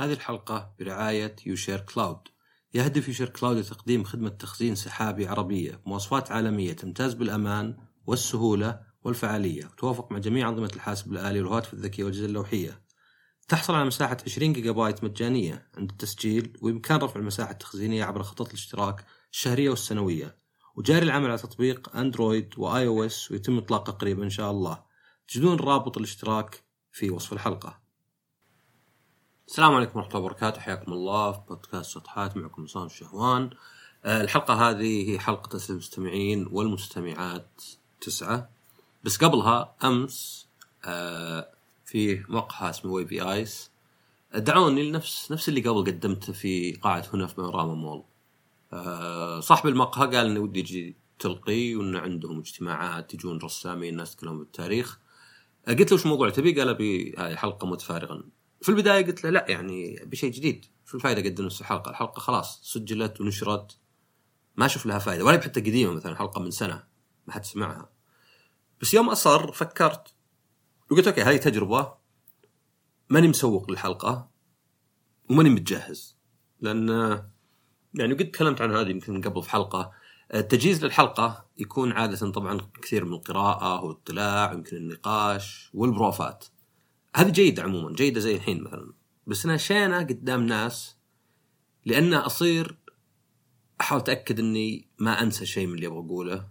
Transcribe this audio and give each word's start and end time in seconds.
هذه 0.00 0.12
الحلقة 0.12 0.74
برعاية 0.78 1.36
يوشير 1.46 1.80
كلاود. 1.80 2.18
يهدف 2.74 3.08
يوشير 3.08 3.28
كلاود 3.28 3.56
لتقديم 3.56 4.04
خدمة 4.04 4.28
تخزين 4.28 4.74
سحابي 4.74 5.28
عربية 5.28 5.80
بمواصفات 5.86 6.32
عالمية 6.32 6.72
تمتاز 6.72 7.14
بالأمان 7.14 7.76
والسهولة 8.06 8.80
والفعالية 9.02 9.66
وتوافق 9.66 10.12
مع 10.12 10.18
جميع 10.18 10.48
أنظمة 10.48 10.70
الحاسب 10.76 11.12
الآلي 11.12 11.40
والهواتف 11.40 11.74
الذكية 11.74 12.04
والأجهزة 12.04 12.26
اللوحية. 12.26 12.82
تحصل 13.48 13.74
على 13.74 13.84
مساحة 13.84 14.16
20 14.26 14.52
جيجا 14.52 14.72
بايت 14.72 15.04
مجانية 15.04 15.68
عند 15.76 15.90
التسجيل 15.90 16.58
وبإمكان 16.62 16.98
رفع 16.98 17.20
المساحة 17.20 17.50
التخزينية 17.50 18.04
عبر 18.04 18.22
خطط 18.22 18.48
الاشتراك 18.48 19.04
الشهرية 19.32 19.70
والسنوية. 19.70 20.36
وجاري 20.76 21.06
العمل 21.06 21.30
على 21.30 21.38
تطبيق 21.38 21.96
أندرويد 21.96 22.54
و 22.56 22.86
iOS 22.86 23.30
ويتم 23.30 23.58
إطلاقه 23.58 23.92
قريبا 23.92 24.24
إن 24.24 24.30
شاء 24.30 24.50
الله. 24.50 24.82
تجدون 25.28 25.56
رابط 25.56 25.98
الاشتراك 25.98 26.64
في 26.92 27.10
وصف 27.10 27.32
الحلقة. 27.32 27.79
السلام 29.50 29.74
عليكم 29.74 29.98
ورحمة 29.98 30.10
الله 30.14 30.24
وبركاته. 30.24 30.60
حياكم 30.60 30.92
الله 30.92 31.32
في 31.32 31.40
بودكاست 31.48 31.90
سطحات 31.90 32.36
معكم 32.36 32.66
صام 32.66 32.86
الشهوان. 32.86 33.50
آه، 34.04 34.20
الحلقة 34.20 34.54
هذه 34.54 35.10
هي 35.10 35.18
حلقة 35.18 35.60
المستمعين 35.70 36.48
والمستمعات 36.52 37.62
تسعة. 38.00 38.50
بس 39.04 39.16
قبلها 39.16 39.74
أمس 39.84 40.46
آه، 40.84 41.48
في 41.84 42.24
مقهى 42.28 42.70
اسمه 42.70 42.92
وي 42.92 43.04
بي 43.04 43.22
آيس. 43.22 43.70
دعوني 44.34 44.88
لنفس 44.88 45.32
نفس 45.32 45.48
اللي 45.48 45.60
قبل 45.60 45.84
قدمته 45.84 46.32
في 46.32 46.72
قاعة 46.72 47.06
هنا 47.14 47.26
في 47.26 47.34
بانوراما 47.34 47.74
مول. 47.74 48.02
آه، 48.72 49.40
صاحب 49.40 49.68
المقهى 49.68 50.16
قال 50.16 50.26
إنه 50.26 50.40
ودي 50.40 50.60
يجي 50.60 50.96
تلقي 51.18 51.74
وانه 51.74 51.98
عندهم 51.98 52.38
اجتماعات 52.38 53.14
يجون 53.14 53.38
رسامين 53.38 53.96
ناس 53.96 54.14
يتكلمون 54.14 54.38
بالتاريخ. 54.38 54.98
قلت 55.68 55.90
له 55.90 55.94
وش 55.94 56.04
الموضوع 56.04 56.30
تبي؟ 56.30 56.60
قال 56.60 56.68
أبي 56.68 57.14
هذه 57.18 57.34
حلقة 57.34 57.66
متفارغا. 57.66 58.22
في 58.62 58.68
البداية 58.68 59.06
قلت 59.06 59.24
له 59.24 59.30
لا 59.30 59.46
يعني 59.48 60.02
ابي 60.02 60.16
شيء 60.16 60.32
جديد. 60.32 60.66
شو 60.86 60.96
الفائدة 60.96 61.20
اقدم 61.20 61.44
نفس 61.44 61.60
الحلقة؟ 61.60 61.90
الحلقة 61.90 62.20
خلاص 62.20 62.60
سجلت 62.62 63.20
ونشرت. 63.20 63.78
ما 64.56 64.66
أشوف 64.66 64.86
لها 64.86 64.98
فائدة 64.98 65.24
ولا 65.24 65.40
حتى 65.40 65.60
قديمة 65.60 65.92
مثلا 65.92 66.16
حلقة 66.16 66.40
من 66.40 66.50
سنة 66.50 66.84
ما 67.26 67.32
حد 67.32 67.44
سمعها. 67.44 67.90
بس 68.80 68.94
يوم 68.94 69.08
اصر 69.08 69.52
فكرت 69.52 70.14
وقلت 70.90 71.06
أوكي 71.06 71.22
هذه 71.22 71.36
تجربة. 71.36 71.94
ماني 73.08 73.28
مسوق 73.28 73.70
للحلقة 73.70 74.30
وماني 75.30 75.50
متجهز. 75.50 76.16
لأن 76.60 76.88
يعني 77.94 78.14
قد 78.14 78.30
تكلمت 78.30 78.60
عن 78.60 78.74
هذه 78.76 78.88
يمكن 78.88 79.22
قبل 79.22 79.42
في 79.42 79.50
حلقة. 79.50 79.92
التجهيز 80.34 80.84
للحلقة 80.84 81.46
يكون 81.58 81.92
عادة 81.92 82.30
طبعا 82.30 82.60
كثير 82.82 83.04
من 83.04 83.12
القراءة 83.12 83.84
والاطلاع 83.84 84.52
يمكن 84.52 84.76
النقاش 84.76 85.70
والبروفات. 85.74 86.44
هذه 87.14 87.30
جيدة 87.30 87.62
عموما 87.62 87.92
جيدة 87.94 88.20
زي 88.20 88.34
الحين 88.36 88.62
مثلا. 88.62 88.92
بس 89.26 89.44
أنا 89.44 89.56
شينه 89.56 89.98
قدام 89.98 90.46
ناس 90.46 90.96
لأن 91.84 92.14
أصير 92.14 92.78
أحاول 93.80 94.00
أتأكد 94.00 94.38
إني 94.38 94.88
ما 94.98 95.22
أنسى 95.22 95.46
شيء 95.46 95.66
من 95.66 95.74
اللي 95.74 95.86
أبغى 95.86 95.98
أقوله. 95.98 96.48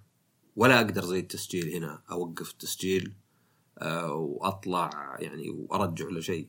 ولا 0.55 0.77
أقدر 0.77 1.05
زي 1.05 1.19
التسجيل 1.19 1.75
هنا 1.75 2.01
أوقف 2.11 2.51
التسجيل 2.51 3.13
آه، 3.77 4.13
وأطلع 4.13 5.17
يعني 5.19 5.49
وأرجع 5.49 6.05
له 6.05 6.19
شيء. 6.19 6.47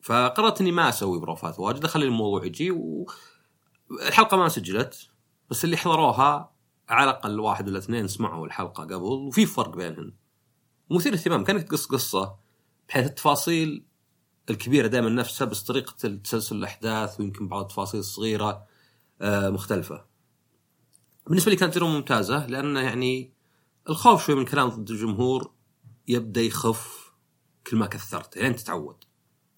فقررت 0.00 0.60
إني 0.60 0.72
ما 0.72 0.88
أسوي 0.88 1.20
بروفات 1.20 1.60
واجد 1.60 1.84
أخلي 1.84 2.04
الموضوع 2.04 2.44
يجي 2.44 2.70
والحلقة 2.70 4.36
ما 4.36 4.48
سجلت. 4.48 5.08
بس 5.50 5.64
اللي 5.64 5.76
حضروها 5.76 6.52
على 6.88 7.10
الأقل 7.10 7.40
واحد 7.40 7.68
ولا 7.68 7.78
اثنين 7.78 8.08
سمعوا 8.08 8.46
الحلقة 8.46 8.84
قبل 8.84 9.02
وفي 9.02 9.46
فرق 9.46 9.76
بينهم. 9.76 10.12
مثير 10.90 11.14
اهتمام 11.14 11.44
كأنك 11.44 11.62
تقص 11.62 11.86
قصة. 11.86 12.47
بحيث 12.88 13.06
التفاصيل 13.06 13.84
الكبيرة 14.50 14.86
دائما 14.86 15.08
نفسها 15.10 15.44
بس 15.44 15.62
طريقه 15.62 16.18
تسلسل 16.24 16.56
الأحداث 16.56 17.20
ويمكن 17.20 17.48
بعض 17.48 17.62
التفاصيل 17.62 18.00
الصغيرة 18.00 18.66
آه، 19.20 19.50
مختلفة. 19.50 20.04
بالنسبة 21.26 21.50
لي 21.50 21.56
كانت 21.56 21.74
تجربة 21.74 21.90
ممتازة 21.90 22.46
لأن 22.46 22.76
يعني 22.76 23.32
الخوف 23.88 24.26
شوي 24.26 24.34
من 24.34 24.44
كلام 24.44 24.68
ضد 24.68 24.90
الجمهور 24.90 25.52
يبدأ 26.08 26.40
يخف 26.40 27.12
كل 27.66 27.76
ما 27.76 27.86
كثرت 27.86 28.36
يعني 28.36 28.54
تتعود 28.54 29.04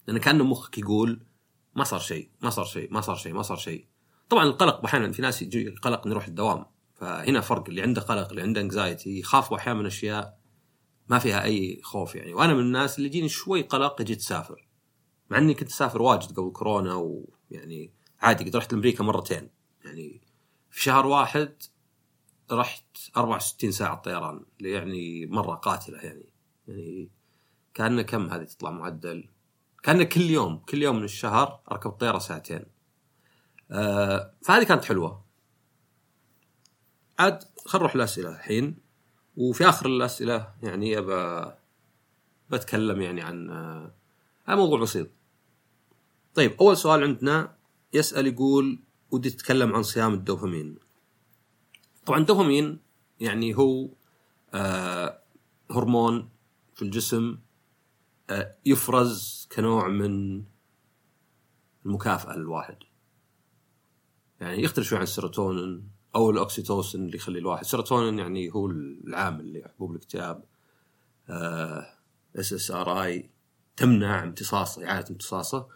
لأن 0.06 0.18
كأنه 0.18 0.44
مخك 0.44 0.78
يقول 0.78 1.26
ما 1.74 1.84
صار 1.84 2.00
شيء 2.00 2.30
ما 2.40 2.50
صار 2.50 2.64
شيء 2.64 2.92
ما 2.92 3.00
صار 3.00 3.16
شيء 3.16 3.32
ما 3.32 3.42
صار 3.42 3.56
شيء 3.56 3.86
طبعا 4.28 4.44
القلق 4.44 4.84
أحيانا 4.84 5.12
في 5.12 5.22
ناس 5.22 5.42
يجي 5.42 5.68
قلق 5.68 6.02
انه 6.04 6.10
يروح 6.10 6.26
الدوام 6.26 6.66
فهنا 6.94 7.40
فرق 7.40 7.68
اللي 7.68 7.82
عنده 7.82 8.00
قلق 8.00 8.28
اللي 8.28 8.42
عنده 8.42 8.60
انكزايتي 8.60 9.18
يخاف 9.18 9.52
أحيانا 9.52 9.78
من 9.78 9.86
أشياء 9.86 10.39
ما 11.10 11.18
فيها 11.18 11.44
أي 11.44 11.80
خوف 11.82 12.14
يعني. 12.14 12.34
وأنا 12.34 12.54
من 12.54 12.60
الناس 12.60 12.98
اللي 12.98 13.08
يجيني 13.08 13.28
شوي 13.28 13.62
قلق 13.62 14.00
أجي 14.00 14.14
تسافر. 14.14 14.68
مع 15.30 15.38
إني 15.38 15.54
كنت 15.54 15.68
أسافر 15.68 16.02
واجد 16.02 16.36
قبل 16.36 16.50
كورونا 16.50 16.94
ويعني 16.94 17.90
عادي 18.20 18.44
قد 18.44 18.56
رحت 18.56 18.72
أمريكا 18.72 19.04
مرتين. 19.04 19.50
يعني 19.84 20.20
في 20.70 20.82
شهر 20.82 21.06
واحد 21.06 21.62
رحت 22.52 22.84
64 23.16 23.70
ساعة 23.70 24.00
طيران 24.02 24.44
اللي 24.58 24.70
يعني 24.70 25.26
مرة 25.26 25.54
قاتلة 25.54 25.98
يعني. 25.98 26.32
يعني 26.68 27.10
كأنه 27.74 28.02
كم 28.02 28.30
هذه 28.30 28.44
تطلع 28.44 28.70
معدل؟ 28.70 29.28
كأنه 29.82 30.04
كل 30.04 30.20
يوم 30.20 30.58
كل 30.58 30.82
يوم 30.82 30.96
من 30.96 31.04
الشهر 31.04 31.60
أركب 31.72 31.90
طيارة 31.90 32.18
ساعتين. 32.18 32.64
آه 33.70 34.34
فهذه 34.42 34.64
كانت 34.64 34.84
حلوة. 34.84 35.24
عاد 37.18 37.44
خل 37.66 37.78
نروح 37.78 37.94
الأسئلة 37.94 38.30
الحين. 38.30 38.89
وفي 39.40 39.68
آخر 39.68 39.86
الأسئلة 39.86 40.54
يعني 40.62 40.98
ابى 40.98 41.52
بتكلم 42.50 43.00
يعني 43.00 43.22
عن 43.22 43.50
آه 43.50 44.54
موضوع 44.54 44.80
بسيط. 44.80 45.08
طيب 46.34 46.52
أول 46.60 46.76
سؤال 46.76 47.02
عندنا 47.04 47.56
يسأل 47.92 48.26
يقول 48.26 48.78
ودي 49.10 49.30
تتكلم 49.30 49.74
عن 49.74 49.82
صيام 49.82 50.14
الدوبامين. 50.14 50.78
طبعا 52.06 52.18
الدوبامين 52.18 52.78
يعني 53.20 53.56
هو 53.56 53.88
آه 54.54 55.22
هرمون 55.70 56.28
في 56.74 56.82
الجسم 56.82 57.38
آه 58.30 58.56
يفرز 58.66 59.48
كنوع 59.52 59.88
من 59.88 60.44
المكافأة 61.86 62.36
للواحد. 62.36 62.76
يعني 64.40 64.62
يختلف 64.62 64.86
شوي 64.86 64.98
عن 64.98 65.04
السيروتونين 65.04 65.99
أو 66.14 66.30
الاوكسيتوسن 66.30 67.04
اللي 67.04 67.16
يخلي 67.16 67.38
الواحد. 67.38 67.60
السيروتونين 67.64 68.18
يعني 68.18 68.50
هو 68.54 68.66
العامل 68.66 69.40
اللي 69.40 69.68
حبوب 69.74 69.90
الاكتئاب 69.90 70.44
SSRI 72.36 73.30
تمنع 73.76 74.22
امتصاصه 74.22 74.84
إعادة 74.84 75.10
امتصاصه. 75.10 75.68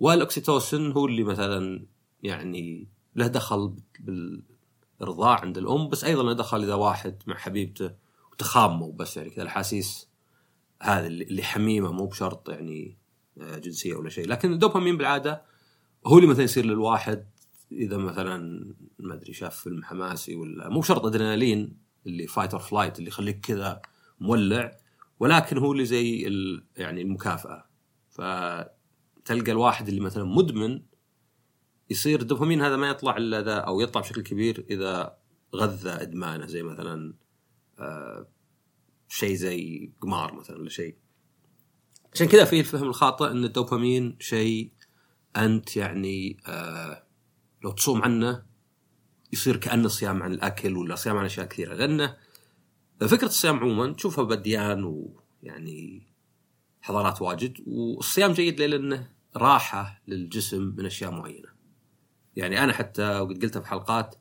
والاوكسيتوسن 0.00 0.92
هو 0.92 1.06
اللي 1.06 1.24
مثلا 1.24 1.86
يعني 2.22 2.88
له 3.16 3.26
دخل 3.26 3.76
بالرضاع 4.00 5.40
عند 5.40 5.58
الأم 5.58 5.88
بس 5.88 6.04
أيضا 6.04 6.22
له 6.22 6.32
دخل 6.32 6.62
إذا 6.62 6.74
واحد 6.74 7.22
مع 7.26 7.34
حبيبته 7.34 7.90
وتخاموا 8.32 8.92
بس 8.92 9.16
يعني 9.16 9.30
كذا. 9.30 9.42
الأحاسيس 9.42 10.08
هذه 10.82 11.06
اللي 11.06 11.42
حميمة 11.42 11.92
مو 11.92 12.06
بشرط 12.06 12.48
يعني 12.48 12.98
آه، 13.40 13.58
جنسية 13.58 13.94
ولا 13.94 14.10
شيء. 14.10 14.26
لكن 14.28 14.52
الدوبامين 14.52 14.96
بالعادة 14.96 15.42
هو 16.06 16.18
اللي 16.18 16.28
مثلا 16.28 16.44
يصير 16.44 16.64
للواحد 16.66 17.26
إذا 17.78 17.96
مثلا 17.96 18.64
ما 18.98 19.14
أدري 19.14 19.32
شاف 19.32 19.56
فيلم 19.56 19.84
حماسي 19.84 20.34
ولا 20.34 20.68
مو 20.68 20.82
شرط 20.82 21.06
أدرينالين 21.06 21.76
اللي 22.06 22.26
fight 22.26 22.52
or 22.52 22.62
flight 22.62 22.98
اللي 22.98 23.08
يخليك 23.08 23.40
كذا 23.40 23.82
مولع 24.20 24.76
ولكن 25.20 25.58
هو 25.58 25.72
اللي 25.72 25.84
زي 25.84 26.30
يعني 26.76 27.02
المكافأة. 27.02 27.66
فتلقى 28.10 29.52
الواحد 29.52 29.88
اللي 29.88 30.00
مثلا 30.00 30.24
مدمن 30.24 30.82
يصير 31.90 32.20
الدوبامين 32.20 32.62
هذا 32.62 32.76
ما 32.76 32.88
يطلع 32.88 33.16
إلا 33.16 33.40
اذا 33.40 33.56
أو 33.56 33.80
يطلع 33.80 34.00
بشكل 34.00 34.22
كبير 34.22 34.66
إذا 34.70 35.18
غذى 35.56 35.90
إدمانه 35.90 36.46
زي 36.46 36.62
مثلا 36.62 37.14
آه 37.78 38.28
شيء 39.08 39.34
زي 39.34 39.92
قمار 40.00 40.34
مثلا 40.34 40.58
ولا 40.58 40.68
شيء. 40.68 40.96
عشان 42.14 42.26
كذا 42.26 42.44
في 42.44 42.60
الفهم 42.60 42.88
الخاطئ 42.88 43.30
إن 43.30 43.44
الدوبامين 43.44 44.16
شيء 44.20 44.72
أنت 45.36 45.76
يعني 45.76 46.36
آه 46.46 47.02
لو 47.64 47.70
تصوم 47.70 48.02
عنه 48.02 48.42
يصير 49.32 49.56
كأنه 49.56 49.88
صيام 49.88 50.22
عن 50.22 50.32
الأكل 50.32 50.76
ولا 50.76 50.94
صيام 50.94 51.16
عن 51.16 51.24
أشياء 51.24 51.46
كثيرة. 51.46 51.74
لأنه 51.74 52.16
فكرة 53.00 53.26
الصيام 53.26 53.58
عموما 53.58 53.92
تشوفها 53.92 54.24
بديان 54.24 54.84
ويعني 54.84 56.06
حضارات 56.80 57.22
واجد 57.22 57.54
والصيام 57.66 58.32
جيد؟ 58.32 58.60
لأنه 58.60 59.10
راحة 59.36 60.02
للجسم 60.08 60.74
من 60.76 60.86
أشياء 60.86 61.10
معينة. 61.10 61.48
يعني 62.36 62.64
أنا 62.64 62.72
حتى 62.72 63.20
وقد 63.20 63.42
قلتها 63.42 63.60
في 63.60 63.68
حلقات 63.68 64.14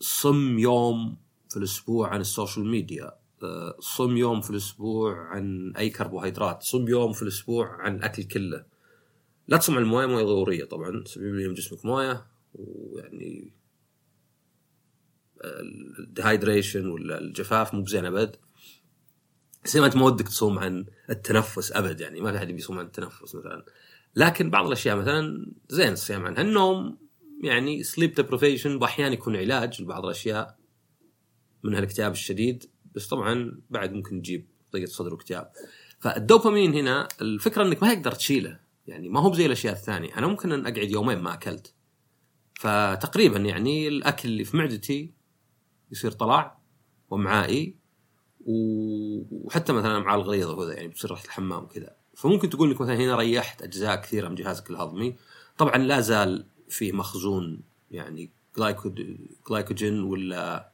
صم 0.00 0.58
يوم 0.58 1.16
في 1.50 1.56
الأسبوع 1.56 2.08
عن 2.08 2.20
السوشيال 2.20 2.66
ميديا. 2.66 3.12
آه، 3.42 3.76
صم 3.80 4.16
يوم 4.16 4.40
في 4.40 4.50
الأسبوع 4.50 5.28
عن 5.28 5.72
أي 5.76 5.90
كربوهيدرات. 5.90 6.62
صم 6.62 6.88
يوم 6.88 7.12
في 7.12 7.22
الأسبوع 7.22 7.82
عن 7.82 7.96
الأكل 7.96 8.22
كله. 8.22 8.64
لا 9.48 9.56
تصم 9.56 9.76
عن 9.76 9.82
الموية 9.82 10.06
موية 10.06 10.24
ضرورية 10.24 10.64
طبعا. 10.64 11.04
70% 11.06 11.18
من 11.48 11.54
جسمك 11.54 11.84
موية. 11.84 12.26
ويعني 12.58 13.52
ال 15.98 16.05
dehydration 16.05 16.86
ولا 16.88 17.18
الجفاف 17.18 17.74
مو 17.74 17.82
بزين 17.82 18.04
أبد. 18.04 18.36
زي 19.64 19.80
ما 19.80 19.86
أنت 19.86 19.96
ما 19.96 20.04
ودك 20.04 20.28
تصوم 20.28 20.58
عن 20.58 20.86
التنفس 21.10 21.72
أبد 21.72 22.00
يعني 22.00 22.20
ما 22.20 22.32
في 22.32 22.38
أحد 22.38 22.50
يصوم 22.50 22.78
عن 22.78 22.86
التنفس 22.86 23.34
مثلا. 23.34 23.64
لكن 24.16 24.50
بعض 24.50 24.66
الأشياء 24.66 24.96
مثلا 24.96 25.52
زين 25.68 25.92
الصيام 25.92 26.26
عنها 26.26 26.42
النوم 26.42 26.98
يعني 27.42 27.82
سليب 27.82 28.14
ديبريفيشن 28.14 28.76
واحيانا 28.76 29.14
يكون 29.14 29.36
علاج 29.36 29.82
لبعض 29.82 30.04
الأشياء 30.04 30.58
منها 31.62 31.78
الاكتئاب 31.78 32.12
الشديد. 32.12 32.70
بس 32.94 33.06
طبعا 33.06 33.60
بعد 33.70 33.92
ممكن 33.92 34.22
تجيب 34.22 34.48
ضيقه 34.72 34.86
صدر 34.86 35.14
واكتئاب 35.14 35.52
فالدوبامين 35.98 36.74
هنا 36.74 37.08
الفكرة 37.20 37.62
إنك 37.62 37.82
ما 37.82 37.94
تقدر 37.94 38.12
تشيله. 38.12 38.60
يعني 38.86 39.08
ما 39.08 39.20
هو 39.20 39.34
زي 39.34 39.46
الأشياء 39.46 39.72
الثانية. 39.72 40.18
أنا 40.18 40.26
ممكن 40.26 40.52
أن 40.52 40.66
أقعد 40.66 40.90
يومين 40.90 41.18
ما 41.18 41.34
أكلت. 41.34 41.74
فتقريبا 42.60 43.38
يعني 43.38 43.88
الأكل 43.88 44.28
اللي 44.28 44.44
في 44.44 44.56
معدتي 44.56 45.12
يصير 45.92 46.10
طلع 46.10 46.58
وامعائي 47.10 47.76
وحتى 48.46 49.72
مثلا 49.72 49.96
امعاء 49.96 50.16
الغليظه 50.18 50.54
وكذا 50.54 50.74
يعني 50.74 50.88
بتصير 50.88 51.10
رحت 51.10 51.24
الحمام 51.24 51.64
وكذا. 51.64 51.96
فممكن 52.14 52.50
تقول 52.50 52.70
انك 52.70 52.80
مثلا 52.80 52.96
هنا 52.96 53.16
ريحت 53.16 53.62
أجزاء 53.62 53.96
كثيرة 53.96 54.28
من 54.28 54.34
جهازك 54.34 54.70
الهضمي. 54.70 55.16
طبعا 55.58 55.76
لا 55.76 56.00
زال 56.00 56.46
في 56.68 56.92
مخزون 56.92 57.60
يعني 57.90 58.30
جلايكوجين 59.48 60.02
ولا 60.02 60.72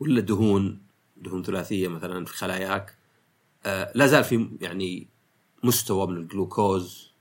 ولا 0.00 0.20
دهون 0.20 0.82
دهون 1.16 1.42
ثلاثية 1.42 1.88
مثلا 1.88 2.24
في 2.24 2.34
خلاياك. 2.34 2.98
آه 3.66 3.92
لا 3.94 4.06
زال 4.06 4.24
في 4.24 4.50
يعني 4.60 5.08
مستوى 5.64 6.06
من 6.06 6.16
الجلوكوز 6.16 7.12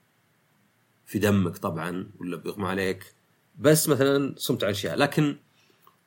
في 1.06 1.20
دمك 1.20 1.58
طبعا 1.58 2.12
ولا 2.20 2.38
بيغمى 2.38 2.68
عليك. 2.68 3.15
بس 3.58 3.90
مثلا 3.90 4.36
صمت 4.38 4.64
عن 4.64 4.70
أشياء. 4.70 4.96
لكن 4.96 5.38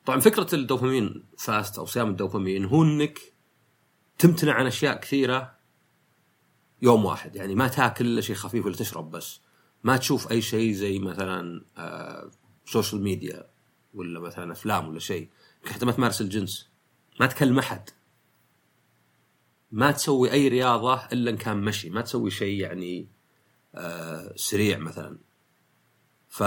طبعا 0.05 0.19
فكرة 0.19 0.55
ال 0.55 0.63
dopamine 0.63 1.23
fast 1.37 1.77
أو 1.77 1.85
صيام 1.85 2.09
الدوبامين 2.09 2.65
هو 2.65 2.83
إنك 2.83 3.19
تمتنع 4.17 4.53
عن 4.53 4.65
أشياء 4.65 4.99
كثيرة 4.99 5.55
يوم 6.81 7.05
واحد. 7.05 7.35
يعني 7.35 7.55
ما 7.55 7.67
تاكل 7.67 8.05
إلا 8.05 8.21
شيء 8.21 8.35
خفيف 8.35 8.65
ولا 8.65 8.75
تشرب 8.75 9.11
بس. 9.11 9.41
ما 9.83 9.97
تشوف 9.97 10.31
أي 10.31 10.41
شيء 10.41 10.73
زي 10.73 10.99
مثلا 10.99 11.65
آه 11.77 12.31
سوشيال 12.65 13.01
ميديا 13.01 13.49
ولا 13.93 14.19
مثلا 14.19 14.51
أفلام 14.51 14.89
ولا 14.89 14.99
شيء. 14.99 15.29
حتى 15.65 15.85
ما 15.85 15.91
تمارس 15.91 16.21
الجنس. 16.21 16.69
ما 17.19 17.25
تكلم 17.25 17.59
أحد. 17.59 17.89
ما 19.71 19.91
تسوي 19.91 20.31
أي 20.31 20.47
رياضة 20.47 21.05
إلا 21.13 21.31
إن 21.31 21.37
كان 21.37 21.57
مشي. 21.57 21.89
ما 21.89 22.01
تسوي 22.01 22.31
شيء 22.31 22.61
يعني 22.61 23.07
آه 23.75 24.33
سريع 24.35 24.77
مثلا. 24.77 25.17
ف 26.29 26.43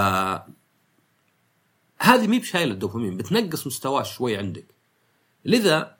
هذه 2.02 2.26
مي 2.26 2.38
بشايله 2.38 2.72
الدوبامين 2.72 3.16
بتنقص 3.16 3.66
مستواه 3.66 4.02
شوي 4.02 4.36
عندك. 4.36 4.74
لذا 5.44 5.96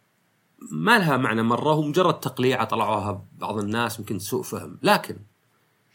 ما 0.70 0.98
لها 0.98 1.16
معنى 1.16 1.42
مرة 1.42 1.72
هو 1.72 1.82
مجرد 1.82 2.20
تقليعه 2.20 2.64
طلعوها 2.64 3.24
بعض 3.38 3.58
الناس 3.58 3.98
يمكن 3.98 4.18
سوء 4.18 4.42
فهم. 4.42 4.78
لكن 4.82 5.16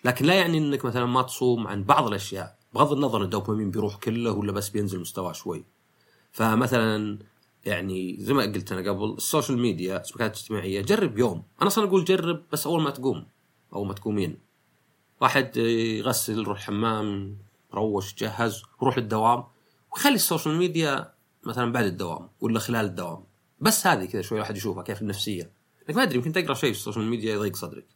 لكن 0.05 0.25
لا 0.25 0.33
يعني 0.33 0.57
إنك 0.57 0.85
مثلا 0.85 1.05
ما 1.05 1.21
تصوم 1.21 1.67
عن 1.67 1.83
بعض 1.83 2.07
الأشياء. 2.07 2.57
بغض 2.73 2.93
النظر 2.93 3.21
الدوبامين 3.21 3.71
بيروح 3.71 3.95
كله 3.95 4.31
ولا 4.31 4.51
بس 4.51 4.69
بينزل 4.69 4.99
مستواه 4.99 5.31
شوي. 5.31 5.65
فمثلا 6.31 7.19
يعني 7.65 8.17
زي 8.19 8.33
ما 8.33 8.43
قلت 8.43 8.71
أنا 8.71 8.91
قبل 8.91 9.13
السوشيال 9.13 9.57
ميديا 9.57 10.01
الشبكات 10.01 10.35
الاجتماعية 10.35 10.81
جرب 10.81 11.17
يوم. 11.17 11.43
أنا 11.61 11.67
أصلا 11.67 11.87
أقول 11.87 12.05
جرب 12.05 12.43
بس 12.51 12.67
أول 12.67 12.81
ما 12.81 12.89
تقوم 12.89 13.25
اول 13.73 13.87
ما 13.87 13.93
تقومين. 13.93 14.37
واحد 15.21 15.57
يغسل 15.57 16.39
يروح 16.39 16.57
الحمام 16.57 17.37
روش 17.73 18.15
وجهز 18.15 18.63
وروح 18.81 18.97
للدوام 18.97 19.43
وخلي 19.91 20.15
السوشيال 20.15 20.55
ميديا 20.55 21.13
مثلا 21.43 21.71
بعد 21.71 21.85
الدوام 21.85 22.29
ولا 22.39 22.59
خلال 22.59 22.85
الدوام. 22.85 23.23
بس 23.59 23.87
هذه 23.87 24.05
كذا 24.05 24.21
شوي 24.21 24.37
الواحد 24.37 24.57
يشوفها 24.57 24.83
كيف 24.83 25.01
النفسية. 25.01 25.51
لك 25.89 25.95
ما 25.95 26.03
أدري 26.03 26.17
يمكن 26.17 26.31
تقرأ 26.31 26.53
شيء 26.53 26.71
في 26.73 26.77
السوشيال 26.77 27.05
ميديا 27.05 27.33
يضيق 27.33 27.55
صدرك. 27.55 27.87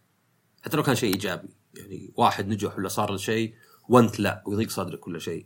حتى 0.61 0.77
لو 0.77 0.83
كان 0.83 0.95
شيء 0.95 1.13
إيجابي. 1.13 1.49
يعني 1.73 2.13
واحد 2.15 2.47
نجح 2.47 2.77
ولا 2.77 2.87
صار 2.87 3.11
له 3.11 3.17
شيء 3.17 3.53
وأنت 3.89 4.19
لا 4.19 4.43
ويضيق 4.45 4.69
صدرك 4.69 5.07
ولا 5.07 5.19
شيء. 5.19 5.45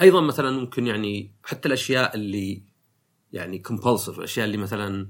أيضا 0.00 0.20
مثلا 0.20 0.50
ممكن 0.50 0.86
يعني 0.86 1.32
حتى 1.44 1.68
الأشياء 1.68 2.14
اللي 2.14 2.62
يعني 3.32 3.62
compulsive 3.68 4.08
الأشياء 4.18 4.46
اللي 4.46 4.56
مثلا 4.56 5.06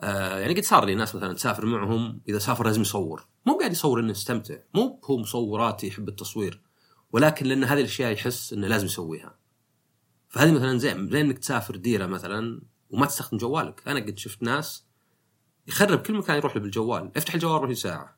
آه 0.00 0.38
يعني 0.38 0.54
قد 0.54 0.64
صار 0.64 0.84
لي 0.84 0.94
ناس 0.94 1.14
مثلا 1.14 1.34
تسافر 1.34 1.66
معهم 1.66 2.20
إذا 2.28 2.38
سافر 2.38 2.66
لازم 2.66 2.80
يصور. 2.80 3.26
مو 3.46 3.58
قاعد 3.58 3.72
يصور 3.72 4.00
إنه 4.00 4.10
يستمتع. 4.10 4.56
مو 4.74 5.00
هو 5.04 5.18
مصوراتي 5.18 5.86
يحب 5.86 6.08
التصوير. 6.08 6.65
ولكن 7.16 7.46
لأن 7.46 7.64
هذه 7.64 7.78
الأشياء 7.78 8.12
يحس 8.12 8.52
إنه 8.52 8.66
لازم 8.66 8.86
يسويها. 8.86 9.38
فهذه 10.28 10.52
مثلا 10.52 10.78
زين 10.78 11.10
زي 11.10 11.20
إنك 11.20 11.38
تسافر 11.38 11.76
ديرة 11.76 12.06
مثلا 12.06 12.62
وما 12.90 13.06
تستخدم 13.06 13.38
جوالك. 13.38 13.88
أنا 13.88 14.00
قد 14.00 14.18
شفت 14.18 14.42
ناس 14.42 14.84
يخرب 15.66 15.98
كل 15.98 16.14
مكان 16.14 16.36
يروح 16.36 16.56
له 16.56 16.62
بالجوال. 16.62 17.10
يفتح 17.16 17.34
الجوال 17.34 17.62
ربع 17.62 17.74
ساعه 17.74 18.16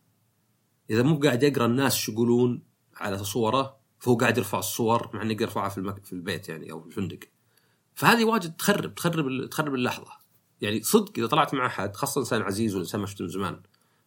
إذا 0.91 1.03
مو 1.03 1.19
قاعد 1.19 1.43
يقرأ 1.43 1.67
الناس 1.67 1.95
شو 1.95 2.12
يقولون 2.12 2.62
على 2.97 3.25
صوره 3.25 3.77
فهو 3.99 4.17
قاعد 4.17 4.39
يرفع 4.39 4.59
الصور 4.59 5.11
مع 5.15 5.23
إنه 5.23 5.37
يرفعها 5.41 5.69
في, 5.69 5.79
المك... 5.79 6.05
في 6.05 6.12
البيت 6.12 6.49
يعني 6.49 6.73
أو 6.73 6.81
في 6.81 6.87
الفندق. 6.87 7.19
فهذه 7.95 8.25
واجد 8.25 8.56
تخرب 8.56 8.95
تخرب 8.95 9.50
تخرب 9.50 9.75
اللحظة. 9.75 10.12
يعني 10.61 10.83
صدق 10.83 11.12
إذا 11.19 11.27
طلعت 11.27 11.55
مع 11.55 11.67
أحد 11.67 11.97
خاصة 11.97 12.21
إنسان 12.21 12.43
عزيز 12.43 12.75
ولا 12.75 12.83
انسان 12.83 13.00
ما 13.00 13.06
شفته 13.06 13.23
من 13.23 13.29
زمان 13.29 13.53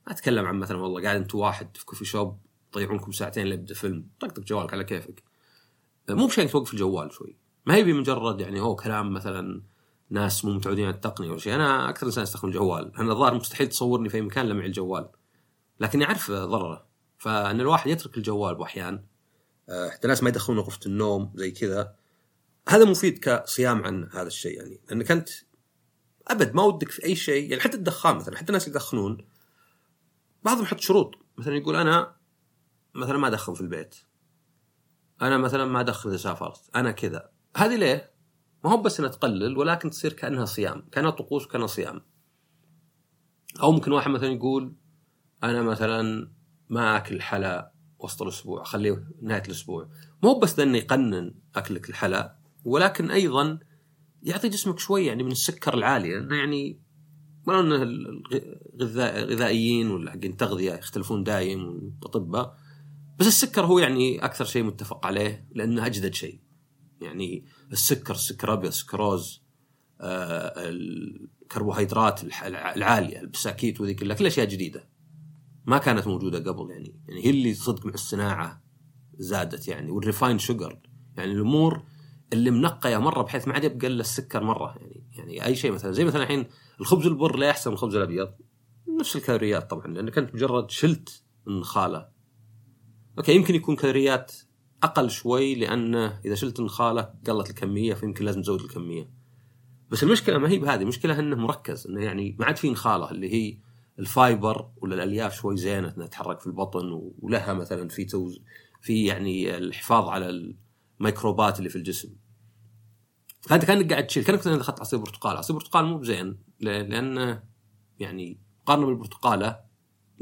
ما 0.08 0.14
أتكلم 0.14 0.46
عن 0.46 0.56
مثلا 0.56 0.78
والله 0.78 1.04
قاعد 1.04 1.16
أنت 1.16 1.36
واحد 1.36 1.78
في 1.78 1.86
كوفي 1.86 2.06
شوب 2.06 2.38
تضيعونكم 2.72 3.12
ساعتين 3.12 3.48
ليبدا 3.48 3.74
فيلم. 3.74 4.08
طقطق 4.20 4.44
جوالك 4.44 4.74
على 4.74 4.84
كيفك. 4.84 5.24
مو 6.10 6.28
بشيء 6.28 6.48
توقف 6.48 6.74
الجوال 6.74 7.14
شوي. 7.14 7.38
ما 7.66 7.76
هي 7.76 7.84
مجرد 7.84 8.42
يعني 8.42 8.62
هو 8.62 8.76
كلام 8.76 9.14
مثلا 9.14 9.64
ناس 10.10 10.46
مو 10.46 10.54
متعودين 10.54 10.86
على 10.86 10.96
التقنية 10.96 11.30
ولا 11.30 11.40
شيء. 11.40 11.56
أنا 11.56 11.90
أكثر 11.90 12.06
إنسان 12.06 12.24
أستخدم 12.24 12.50
الجوال 12.50 12.96
أنا 12.98 13.12
الظاهر 13.12 13.36
مستحيل 13.36 13.68
تصورني 13.68 14.10
في 14.10 14.22
مكان 14.22 14.46
إلا 14.46 14.54
معي 14.54 14.66
الجوال. 14.66 15.10
لكني 15.80 16.06
أعرف 16.06 16.32
ضرره. 16.32 16.86
فإن 17.18 17.62
الواحد 17.62 17.90
يترك 17.90 18.18
الجوال 18.18 18.56
باحيان 18.56 19.04
آه، 19.70 19.90
حتى 19.90 20.08
ناس 20.08 20.24
ما 20.24 20.30
يدخلون 20.30 20.60
غرفه 20.60 20.80
النوم 20.86 21.34
زي 21.36 21.52
كذا 21.52 21.96
هذا 22.68 22.86
مفيد 22.86 23.20
كصيام 23.20 23.84
عن 23.84 24.10
هذا 24.14 24.28
الشيء 24.28 24.58
يعني. 24.58 24.82
لأنك 24.90 25.12
أنت 25.12 25.30
أبد 26.28 26.56
ما 26.56 26.64
ودك 26.64 26.90
في 26.90 27.06
أي 27.06 27.16
شيء. 27.16 27.50
يعني 27.50 27.62
حتى 27.62 27.78
الدخان 27.78 28.16
مثلا 28.16 28.38
حتى 28.38 28.50
الناس 28.50 28.68
اللي 28.68 28.76
يدخنون 28.76 29.18
بعضهم 30.44 30.64
يحط 30.64 30.80
شروط. 30.80 31.16
مثلا 31.38 31.56
يقول 31.56 31.76
أنا 31.76 32.16
مثلا 32.96 33.18
ما 33.18 33.28
ادخن 33.28 33.54
في 33.54 33.62
البيت. 33.62 33.96
أنا 35.22 35.38
مثلا 35.38 35.66
ما 35.66 35.80
ادخن 35.80 36.10
إذا 36.10 36.18
سافرت. 36.18 36.70
أنا 36.76 36.92
كذا. 36.92 37.30
هذه 37.58 37.76
ليه؟ 37.76 38.12
ما 38.64 38.72
هو 38.72 38.82
بس 38.82 39.00
إنها 39.00 39.12
تقلل 39.12 39.58
ولكن 39.58 39.90
تصير 39.90 40.14
كأنها 40.14 40.46
صيام 40.46 40.90
كأنها 40.92 41.10
طقوس 41.10 41.48
كانها 41.48 41.68
صيام. 41.68 42.02
أو 43.64 43.72
ممكن 43.72 43.92
واحد 43.92 44.12
مثلا 44.12 44.30
يقول 44.30 44.76
أنا 45.44 45.62
مثلا 45.62 46.32
ما 46.70 46.98
أكل 46.98 47.22
حلا 47.22 47.74
وسط 48.00 48.22
الأسبوع 48.22 48.64
خليه 48.64 49.08
نهاية 49.22 49.44
الأسبوع. 49.46 49.90
مو 50.24 50.40
بس 50.40 50.60
لأنه 50.60 50.78
يقنن 50.78 51.36
أكلك 51.56 51.90
الحلا 51.90 52.38
ولكن 52.66 53.12
أيضا 53.12 53.60
يعطي 54.24 54.50
جسمك 54.50 54.80
شوي 54.80 55.06
يعني 55.06 55.24
من 55.24 55.32
السكر 55.32 55.74
العالي 55.74 56.10
لأنه 56.10 56.36
يعني 56.36 56.82
ولو 57.48 57.60
إن 57.60 57.72
الغذائيين 58.82 59.92
ولا 59.92 60.12
حقين 60.12 60.38
تغذية 60.38 60.74
يختلفون 60.74 61.24
دايم 61.24 61.68
والاطباء 61.68 62.58
بس 63.22 63.28
السكر 63.28 63.66
هو 63.66 63.80
يعني 63.80 64.26
أكثر 64.26 64.46
شيء 64.46 64.64
متفق 64.64 65.06
عليه 65.06 65.48
لأنه 65.52 65.86
أجدد 65.86 66.14
شيء. 66.14 66.42
يعني 67.02 67.46
السكر 67.72 68.14
السكر 68.14 68.48
الابيض 68.48 68.68
السكروز 68.68 69.44
آه 70.02 70.54
الكربوهيدرات 70.58 72.24
العالية 72.44 73.20
البساكيت 73.20 73.82
وذي 73.82 73.94
كلها 73.94 74.16
كل 74.16 74.26
أشياء 74.26 74.48
جديدة. 74.48 74.90
ما 75.66 75.78
كانت 75.78 76.08
موجودة 76.08 76.52
قبل 76.52 76.72
يعني. 76.72 77.02
يعني 77.08 77.26
هي 77.26 77.30
اللي 77.30 77.54
صدق 77.54 77.86
مع 77.86 77.94
الصناعة 77.94 78.64
زادت 79.18 79.68
يعني 79.68 79.92
وال 79.92 80.02
refined 80.02 80.40
sugar. 80.40 80.80
يعني 81.18 81.32
الأمور 81.32 81.84
اللي 82.34 82.52
منقية 82.52 82.98
مرة 82.98 83.22
بحيث 83.22 83.48
ما 83.48 83.54
عاد 83.54 83.64
يبقى 83.64 83.88
إلا 83.88 84.02
السكر 84.02 84.44
مرة 84.44 84.76
يعني. 84.78 85.08
يعني 85.12 85.46
أي 85.46 85.56
شيء 85.56 85.72
مثلا 85.72 85.92
زي 85.92 86.06
مثلا 86.06 86.24
الحين 86.24 86.46
الخبز 86.80 87.06
البر 87.06 87.36
لا 87.36 87.48
يحسن 87.48 87.70
من 87.70 87.74
الخبز 87.74 87.96
الأبيض. 87.96 88.34
نفس 89.00 89.16
الكالوريات 89.16 89.70
طبعا 89.70 89.88
لانك 89.88 90.18
انت 90.18 90.36
مجرد 90.36 90.72
شلت 90.72 91.24
النخاله 91.48 92.21
okay 93.18 93.36
يمكن 93.36 93.56
يكون 93.56 93.76
كالوريات 93.76 94.32
أقل 94.84 95.10
شوي 95.10 95.56
لأنه 95.56 96.20
إذا 96.26 96.36
شلت 96.36 96.60
النخاله 96.60 97.02
قلت 97.28 97.50
الكمية 97.50 97.94
فيمكن 97.94 98.26
لازم 98.26 98.42
تزود 98.42 98.62
الكمية. 98.62 99.10
بس 99.90 100.04
المشكلة 100.04 100.38
ما 100.38 100.50
هي 100.50 100.60
بهذه 100.60 100.82
المشكلة 100.82 101.20
إنه 101.20 101.36
مركز 101.36 101.88
إنه 101.88 102.04
يعني 102.04 102.36
ما 102.40 102.46
عاد 102.46 102.58
في 102.58 102.70
نخاله 102.70 103.12
اللي 103.12 103.34
هي 103.34 103.58
ال 104.00 104.11
fiber 104.11 104.70
ولا 104.78 104.96
الألياف 104.96 105.36
شوي 105.36 105.58
زينة 105.58 105.94
إنها 105.98 106.08
تتحرك 106.08 106.40
في 106.40 106.48
البطن 106.48 107.12
ولها 107.20 107.54
مثلا 107.54 107.90
في 107.90 108.06
توز 108.06 108.42
في 108.82 109.06
يعني 109.06 109.58
الحفاظ 109.58 110.10
على 110.10 110.56
الميكروبات 111.00 111.60
اللي 111.60 111.70
في 111.70 111.76
الجسم. 111.76 112.16
فأنت 113.42 113.66
كأنك 113.66 113.92
قاعد 113.92 114.08
تشيل 114.08 114.24
كأنك 114.24 114.48
أخذت 114.48 114.80
عصير 114.80 115.00
برتقال. 115.00 115.38
عصير 115.38 115.56
برتقال 115.56 115.86
مو 115.86 115.98
بزين 115.98 116.38
لأنه 116.60 117.44
يعني 118.00 118.40
مقارنه 118.62 118.86
بالبرتقالة 118.86 119.71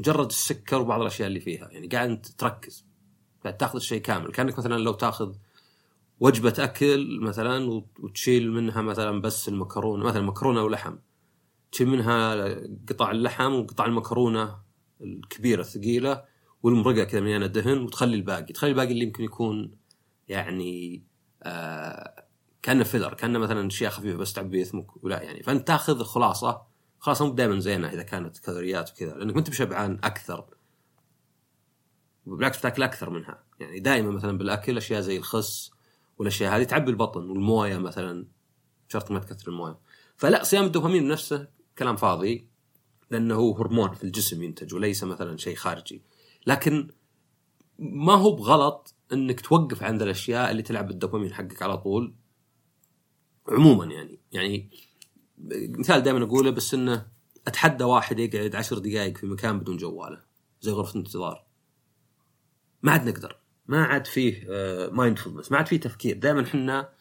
مجرد 0.00 0.26
السكر 0.26 0.80
وبعض 0.80 1.00
الأشياء 1.00 1.28
اللي 1.28 1.40
فيها. 1.40 1.68
يعني 1.70 1.86
قاعد 1.86 2.22
تركز. 2.38 2.86
قاعد 3.42 3.56
تأخذ 3.56 3.76
الشيء 3.76 4.00
كامل. 4.00 4.32
كأنك 4.32 4.58
مثلا 4.58 4.78
لو 4.78 4.92
تأخذ 4.92 5.34
وجبة 6.20 6.54
أكل 6.58 7.20
مثلا 7.20 7.82
وتشيل 8.00 8.52
منها 8.52 8.82
مثلا 8.82 9.20
بس 9.20 9.48
المكرونة 9.48 10.04
مثلا 10.04 10.22
مكرونة 10.22 10.62
ولحم. 10.62 10.96
تشيل 11.72 11.88
منها 11.88 12.34
قطع 12.88 13.10
اللحم 13.10 13.52
وقطع 13.52 13.86
المكرونة 13.86 14.58
الكبيرة 15.00 15.60
الثقيلة 15.60 16.24
والمرقة 16.62 17.04
كذا 17.04 17.20
مليانه 17.20 17.46
دهن 17.46 17.78
وتخلي 17.78 18.16
الباقي. 18.16 18.52
تخلي 18.52 18.70
الباقي 18.70 18.92
اللي 18.92 19.04
يمكن 19.04 19.24
يكون 19.24 19.76
يعني 20.28 21.02
آه 21.42 22.24
كأنه 22.62 22.84
فيلر 22.84 23.14
كأنه 23.14 23.38
مثلا 23.38 23.66
اشياء 23.66 23.90
خفيفه 23.90 24.18
بس 24.18 24.32
تعبي 24.32 24.62
اسمك 24.62 25.04
ولا 25.04 25.22
يعني. 25.22 25.42
فأنت 25.42 25.68
تأخذ 25.68 26.02
خلاصة 26.02 26.69
خلاص 27.00 27.22
مو 27.22 27.30
دائما 27.30 27.58
زينه 27.58 27.88
إذا 27.88 28.02
كانت 28.02 28.38
كالوريات 28.38 28.90
وكذا 28.90 29.14
لانك 29.14 29.36
انت 29.36 29.50
بشبعان 29.50 29.98
أكثر. 30.04 30.44
بالعكس 32.26 32.58
بتأكل 32.58 32.82
أكثر 32.82 33.10
منها. 33.10 33.44
يعني 33.60 33.80
دائما 33.80 34.10
مثلا 34.10 34.38
بالأكل 34.38 34.76
أشياء 34.76 35.00
زي 35.00 35.16
الخس 35.16 35.70
والأشياء 36.18 36.56
هذه 36.56 36.64
تعبي 36.64 36.90
البطن 36.90 37.30
والموية 37.30 37.78
مثلا 37.78 38.26
شرط 38.88 39.10
ما 39.10 39.18
تكثر 39.18 39.48
الموية. 39.48 39.78
فلا 40.16 40.44
صيام 40.44 40.64
الدوبامين 40.64 41.08
نفسه 41.08 41.48
كلام 41.78 41.96
فاضي 41.96 42.48
لأنه 43.10 43.34
هو 43.34 43.56
هرمون 43.56 43.92
في 43.92 44.04
الجسم 44.04 44.42
ينتج 44.42 44.74
وليس 44.74 45.04
مثلا 45.04 45.36
شيء 45.36 45.56
خارجي. 45.56 46.02
لكن 46.46 46.90
ما 47.78 48.14
هو 48.14 48.36
بغلط 48.36 48.94
إنك 49.12 49.40
توقف 49.40 49.82
عند 49.82 50.02
الأشياء 50.02 50.50
اللي 50.50 50.62
تلعب 50.62 50.90
الدوبامين 50.90 51.34
حقك 51.34 51.62
على 51.62 51.78
طول 51.78 52.14
عموما 53.48 53.84
يعني. 53.84 54.20
يعني 54.32 54.70
مثال 55.48 56.02
دائما 56.02 56.24
أقوله 56.24 56.50
بس 56.50 56.74
إنه 56.74 57.06
أتحدى 57.46 57.84
واحد 57.84 58.18
يقعد 58.18 58.56
عشر 58.56 58.78
دقائق 58.78 59.16
في 59.16 59.26
مكان 59.26 59.58
بدون 59.58 59.76
جواله 59.76 60.22
زي 60.60 60.72
غرفة 60.72 60.98
انتظار. 60.98 61.46
ما 62.82 62.92
عاد 62.92 63.08
نقدر. 63.08 63.36
ما 63.66 63.84
عاد 63.84 64.06
فيه 64.06 64.46
مايندفولنس 64.92 65.52
ما 65.52 65.58
عاد 65.58 65.66
فيه 65.66 65.80
تفكير. 65.80 66.16
دائما 66.16 66.42
إحنا 66.42 66.92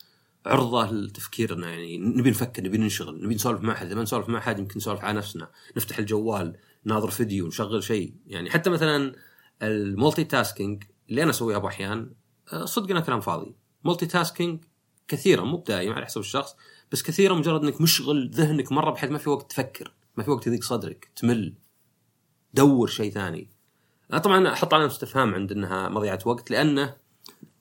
عرضة 0.45 0.91
لتفكيرنا 0.91 1.69
يعني 1.69 1.97
نبي 1.97 2.29
نفكر 2.29 2.63
نبي 2.63 2.77
ننشغل 2.77 3.23
نبي 3.23 3.35
نسولف 3.35 3.61
مع 3.61 3.73
أحد. 3.73 3.85
إذا 3.85 3.95
ما 3.95 4.01
نسولف 4.01 4.29
مع 4.29 4.39
أحد 4.39 4.59
يمكن 4.59 4.77
نسولف 4.77 4.99
على 4.99 5.17
نفسنا. 5.17 5.51
نفتح 5.77 5.97
الجوال 5.97 6.57
ناظر 6.83 7.09
فيديو 7.09 7.47
نشغل 7.47 7.83
شيء. 7.83 8.15
يعني 8.27 8.49
حتى 8.49 8.69
مثلا 8.69 9.15
ال 9.61 10.23
multitasking 10.23 10.83
اللي 11.09 11.23
أنا 11.23 11.29
اسويها 11.29 11.57
باحيان 11.57 12.13
صدق 12.63 12.91
إنه 12.91 12.99
كلام 12.99 13.21
فاضي. 13.21 13.55
multitasking 13.83 14.63
كثيرا 15.07 15.43
مو 15.43 15.57
بدائما 15.57 15.93
على 15.93 16.05
حسب 16.05 16.21
الشخص. 16.21 16.55
بس 16.91 17.03
كثيرا 17.03 17.35
مجرد 17.35 17.63
إنك 17.63 17.81
مشغل 17.81 18.29
ذهنك 18.33 18.71
مرة 18.71 18.91
بحيث 18.91 19.11
ما 19.11 19.17
في 19.17 19.29
وقت 19.29 19.49
تفكر 19.51 19.93
ما 20.17 20.23
في 20.23 20.31
وقت 20.31 20.47
يضيق 20.47 20.63
صدرك 20.63 21.11
تمل 21.15 21.53
دور 22.53 22.87
شيء 22.87 23.11
ثاني. 23.11 23.49
أنا 24.11 24.19
طبعا 24.19 24.53
أحط 24.53 24.73
علامه 24.73 24.91
استفهام 24.91 25.33
عند 25.33 25.51
إنها 25.51 25.89
مضيعة 25.89 26.19
وقت 26.25 26.51
لأنه 26.51 26.95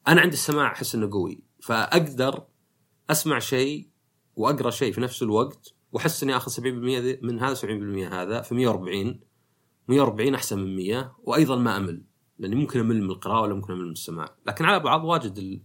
أنا 0.08 0.20
عندي 0.20 0.35
السماع 0.35 0.73
أحس 0.73 0.94
إنه 0.94 1.11
قوي 1.11 1.42
فأقدر 1.61 2.44
أسمع 3.11 3.38
شيء 3.38 3.88
وأقرأ 4.37 4.70
شيء 4.70 4.92
في 4.92 5.00
نفس 5.00 5.23
الوقت 5.23 5.75
وأحس 5.92 6.23
إني 6.23 6.37
آخذ 6.37 6.52
70% 6.52 6.64
من 7.23 7.40
هذا 7.40 7.54
70% 7.54 8.12
هذا 8.12 8.40
في 8.42 8.54
140 8.54 9.20
140 9.88 10.35
أحسن 10.35 10.58
من 10.58 10.76
100 10.76 11.16
وأيضا 11.25 11.56
ما 11.56 11.76
أمل 11.76 12.02
لأني 12.38 12.54
ممكن 12.56 12.80
أمل 12.80 13.02
من 13.02 13.11
القراءة 13.11 13.42
ولا 13.42 13.54
ممكن 13.54 13.73
أمل 13.73 13.85
من 13.85 13.92
السماع. 13.92 14.35
لكن 14.47 14.64
على 14.64 14.80
بعض 14.80 15.04
واجد 15.04 15.62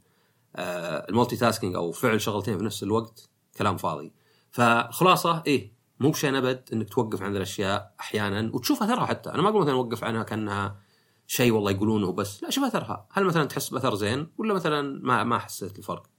آه، 0.55 1.05
المالتي 1.09 1.35
تاسكينج 1.35 1.75
أو 1.75 1.91
فعل 1.91 2.21
شغلتين 2.21 2.57
في 2.57 2.63
نفس 2.63 2.83
الوقت 2.83 3.29
كلام 3.57 3.77
فاضي. 3.77 4.13
فخلاصة 4.51 5.43
إيه 5.47 5.73
مو 5.99 6.11
بشيء 6.11 6.37
أبد 6.37 6.69
إنك 6.73 6.89
توقف 6.89 7.21
عند 7.21 7.35
الأشياء 7.35 7.95
أحيانا 7.99 8.51
وتشوف 8.53 8.83
اثرها 8.83 9.05
حتى. 9.05 9.29
أنا 9.29 9.41
ما 9.41 9.49
أقول 9.49 9.61
مثلا 9.61 9.73
وقف 9.73 10.03
عنها 10.03 10.23
كأنها 10.23 10.79
شيء 11.27 11.51
والله 11.51 11.71
يقولونه 11.71 12.11
بس 12.11 12.43
لا 12.43 12.49
شوف 12.49 12.63
اثرها 12.63 13.07
هل 13.11 13.25
مثلا 13.25 13.45
تحس 13.45 13.69
باثر 13.69 13.95
زين 13.95 14.27
ولا 14.37 14.53
مثلا 14.53 14.99
ما 15.03 15.23
ما 15.23 15.39
حسيت 15.39 15.79
الفرق؟ 15.79 16.09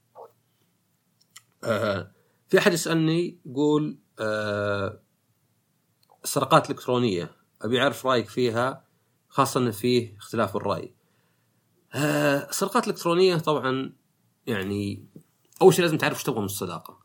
آه 1.63 2.11
في 2.47 2.57
أحد 2.57 2.73
يسألني 2.73 3.39
يقول 3.45 3.97
آه 4.19 5.01
السرقات 6.23 6.65
الإلكترونية 6.65 7.31
أبي 7.61 7.81
أعرف 7.81 8.05
رأيك 8.05 8.29
فيها 8.29 8.85
خاصة 9.29 9.59
إن 9.59 9.71
فيه 9.71 10.17
اختلاف 10.17 10.55
الراي 10.55 10.95
آه 11.93 12.49
السرقات 12.49 12.87
الإلكترونية 12.87 13.35
طبعا 13.35 13.93
يعني 14.47 15.07
أول 15.61 15.73
شيء 15.73 15.85
لازم 15.85 15.97
تعرف 15.97 16.15
إيش 16.15 16.23
تبغى 16.23 16.39
من 16.39 16.45
الصداقة. 16.45 17.04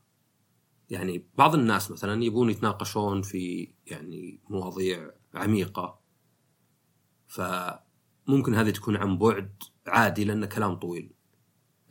يعني 0.91 1.27
بعض 1.39 1.55
الناس 1.55 1.91
مثلا 1.91 2.25
يبون 2.25 2.51
يتناقشون 2.51 3.23
في 3.23 3.73
يعني 3.87 4.41
مواضيع 4.49 5.11
عميقة 5.35 6.01
فممكن 7.27 8.55
هذه 8.55 8.71
تكون 8.71 8.97
عن 8.97 9.19
بعد 9.19 9.63
عادي 9.87 10.25
لأنه 10.25 10.47
كلام 10.47 10.75
طويل. 10.75 11.13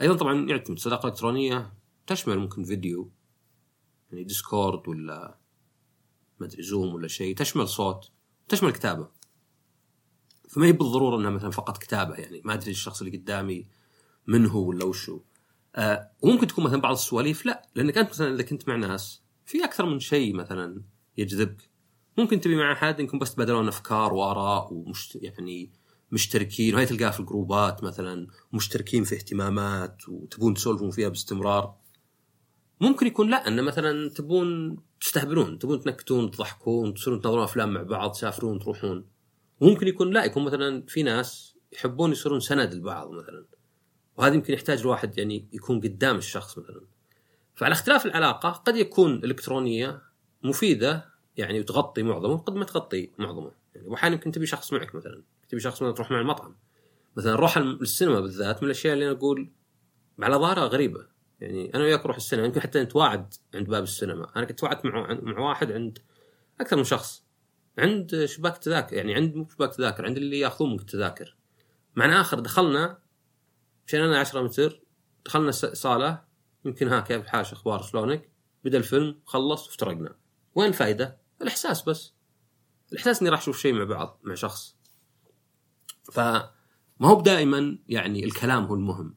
أيضا 0.02 0.16
طبعا 0.16 0.50
يعتمد 0.50 0.76
الصداقه 0.76 1.08
الالكترونيه 1.08 1.74
تشمل 2.08 2.40
ممكن 2.40 2.64
فيديو 2.64 3.12
يعني 4.12 4.24
ديسكورد 4.24 4.88
ولا 4.88 5.38
ما 6.40 6.46
أدري 6.46 6.64
زوم 6.64 6.94
ولا 6.94 7.08
شيء 7.08 7.36
تشمل 7.36 7.68
صوت 7.68 8.12
تشمل 8.48 8.72
كتابة. 8.72 9.08
فما 10.50 10.66
هي 10.66 10.72
بالضرورة 10.72 11.18
إنها 11.18 11.30
مثلا 11.30 11.52
فقط 11.52 11.78
كتابة 11.78 12.16
يعني 12.16 12.42
ما 12.46 12.54
أدري 12.54 12.72
الشخص 12.72 13.02
اللي 13.02 13.18
قدامي 13.18 13.68
من 14.28 14.46
هو 14.46 14.68
ولا 14.68 14.86
وش 14.86 15.10
هو. 15.10 15.20
آه 15.76 16.12
وممكن 16.22 16.48
تكون 16.48 16.64
مثلا 16.64 16.82
بعض 16.82 16.94
السواليف 16.94 17.46
لا 17.46 17.70
لأنك 17.76 17.98
أنت 17.98 18.10
مثلا 18.10 18.34
إذا 18.34 18.44
كنت 18.44 18.68
مع 18.68 18.76
ناس 18.76 19.24
في 19.46 19.64
أكثر 19.64 19.86
من 19.86 20.00
شيء 20.00 20.36
مثلا 20.36 20.84
يجذبك. 21.18 21.70
ممكن 22.18 22.42
تبي 22.42 22.56
مع 22.56 22.72
أحد 22.72 23.00
إنكم 23.00 23.20
بس 23.20 23.36
تبادلون 23.36 23.68
أفكار 23.68 24.14
وآراء 24.14 24.74
ومشت 24.74 25.16
يعني 25.16 25.72
مشتركين 26.12 26.76
وهي 26.76 26.86
تلقاها 26.86 27.12
في 27.12 27.20
الجروبات 27.20 27.84
مثلا 27.84 28.28
مشتركين 28.54 29.04
في 29.04 29.16
اهتمامات 29.16 30.10
وتبون 30.10 30.54
تسولفون 30.54 30.92
فيها 30.92 31.10
باستمرار. 31.10 31.76
ممكن 32.82 33.08
يكون 33.08 33.30
لا 33.30 33.48
إن 33.48 33.64
مثلا 33.64 34.10
تبون 34.10 34.78
تستهبلون 35.02 35.60
تبون 35.60 35.82
تنكتون 35.82 36.32
تضحكون 36.32 36.94
تصيرون 36.94 37.22
تنظرون 37.22 37.44
أفلام 37.44 37.74
مع 37.74 37.84
بعض 37.84 38.12
تسافرون 38.12 38.60
تروحون. 38.60 39.06
وممكن 39.60 39.88
يكون 39.88 40.14
لا 40.14 40.26
يكون 40.26 40.46
مثلا 40.46 40.84
في 40.88 41.04
ناس 41.04 41.56
يحبون 41.74 42.12
يصيرون 42.12 42.40
سند 42.40 42.74
لبعض 42.74 43.12
مثلا. 43.12 43.46
وهذا 44.20 44.36
يمكن 44.36 44.54
يحتاج 44.54 44.80
الواحد 44.80 45.18
يعني 45.18 45.48
يكون 45.54 45.80
قدام 45.80 46.18
الشخص 46.18 46.58
مثلا. 46.58 46.82
فعلى 47.56 47.72
اختلاف 47.72 48.06
العلاقة 48.06 48.50
قد 48.50 48.76
يكون 48.76 49.14
الإلكترونية 49.14 50.02
مفيدة 50.44 51.06
يعني 51.38 51.60
وتغطي 51.60 52.04
معظمه 52.04 52.38
قد 52.38 52.54
ما 52.54 52.66
تغطي 52.66 53.12
معظمه. 53.18 53.52
يعني 53.76 53.88
واحيانا 53.88 54.16
يمكن 54.16 54.32
تبي 54.32 54.46
شخص 54.46 54.74
معك 54.74 54.96
مثلا 54.96 55.24
تبي 55.50 55.60
شخص 55.60 55.82
مثلا 55.82 55.94
تروح 55.94 56.12
مع 56.12 56.20
المطعم. 56.20 56.56
مثلا 57.18 57.32
نروح 57.32 57.58
للسينما 57.58 58.20
بالذات 58.20 58.64
من 58.64 58.66
الأشياء 58.66 58.94
اللي 58.94 59.06
أنا 59.06 59.18
أقول 59.18 59.52
على 60.20 60.36
ظاهرها 60.36 60.66
غريبة. 60.66 61.08
يعني 61.40 61.74
أنا 61.76 61.84
وياك 61.84 62.00
نروح 62.00 62.16
السينما 62.16 62.46
يمكن 62.46 62.62
حتى 62.62 62.84
نتواعد 62.84 63.34
عند 63.56 63.68
باب 63.68 63.84
السينما. 63.84 64.32
أنا 64.36 64.46
كنت 64.46 64.60
تواعدت 64.60 64.86
مع 64.86 65.20
مع 65.22 65.40
واحد 65.40 65.72
عند 65.72 66.00
أكثر 66.62 66.78
من 66.78 66.84
شخص. 66.84 67.24
عند 67.78 68.26
شباك 68.26 68.58
تذاكر 68.58 68.96
يعني 68.96 69.16
عند 69.16 69.36
مو 69.36 69.48
شباك 69.50 69.76
تذاكر 69.76 70.06
عند 70.06 70.18
اللي 70.18 70.40
يأخذون 70.40 70.72
منك 70.72 70.82
التذاكر. 70.82 71.36
مع 71.96 72.22
آخر 72.22 72.40
دخلنا 72.40 73.09
مشينا 73.90 74.20
10 74.20 74.42
متر 74.42 74.82
دخلنا 75.26 75.52
صالة 75.52 76.22
يمكن 76.66 76.88
ها 76.88 77.00
كيف 77.00 77.22
الحال 77.22 77.42
أخبار 77.42 77.82
شلونك؟ 77.82 78.30
بدأ 78.64 78.78
الفيلم 78.78 79.20
خلص 79.26 79.68
وافترقنا. 79.68 80.16
وين 80.56 80.68
الفائده؟ 80.68 81.18
الإحساس 81.42 81.82
بس. 81.82 82.14
الإحساس 82.92 83.22
إني 83.22 83.30
راح 83.30 83.40
أشوف 83.40 83.60
شيء 83.60 83.74
مع 83.74 83.84
بعض 83.84 84.20
مع 84.24 84.36
شخص. 84.36 84.76
فما 86.14 86.52
هو 87.02 87.22
دائما 87.22 87.80
يعني 87.88 88.26
الكلام 88.26 88.66
هو 88.66 88.76
المهم. 88.76 89.16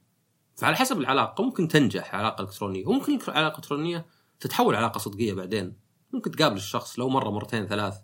فعلى 0.57 0.77
حسب 0.77 1.01
العلاقة 1.01 1.45
ممكن 1.45 1.69
تنجح 1.69 2.15
علاقة 2.15 2.43
إلكترونية 2.43 2.87
وممكن 2.87 3.19
العلاقه 3.29 3.53
الالكترونيه 3.53 4.07
تتحول 4.41 4.75
علاقة 4.75 4.99
صدقية 4.99 5.35
بعدين. 5.35 5.77
ممكن 6.13 6.31
تقابل 6.31 6.57
الشخص 6.57 6.99
لو 6.99 7.09
مرة 7.09 7.31
مرتين 7.31 7.67
ثلاث. 7.67 7.95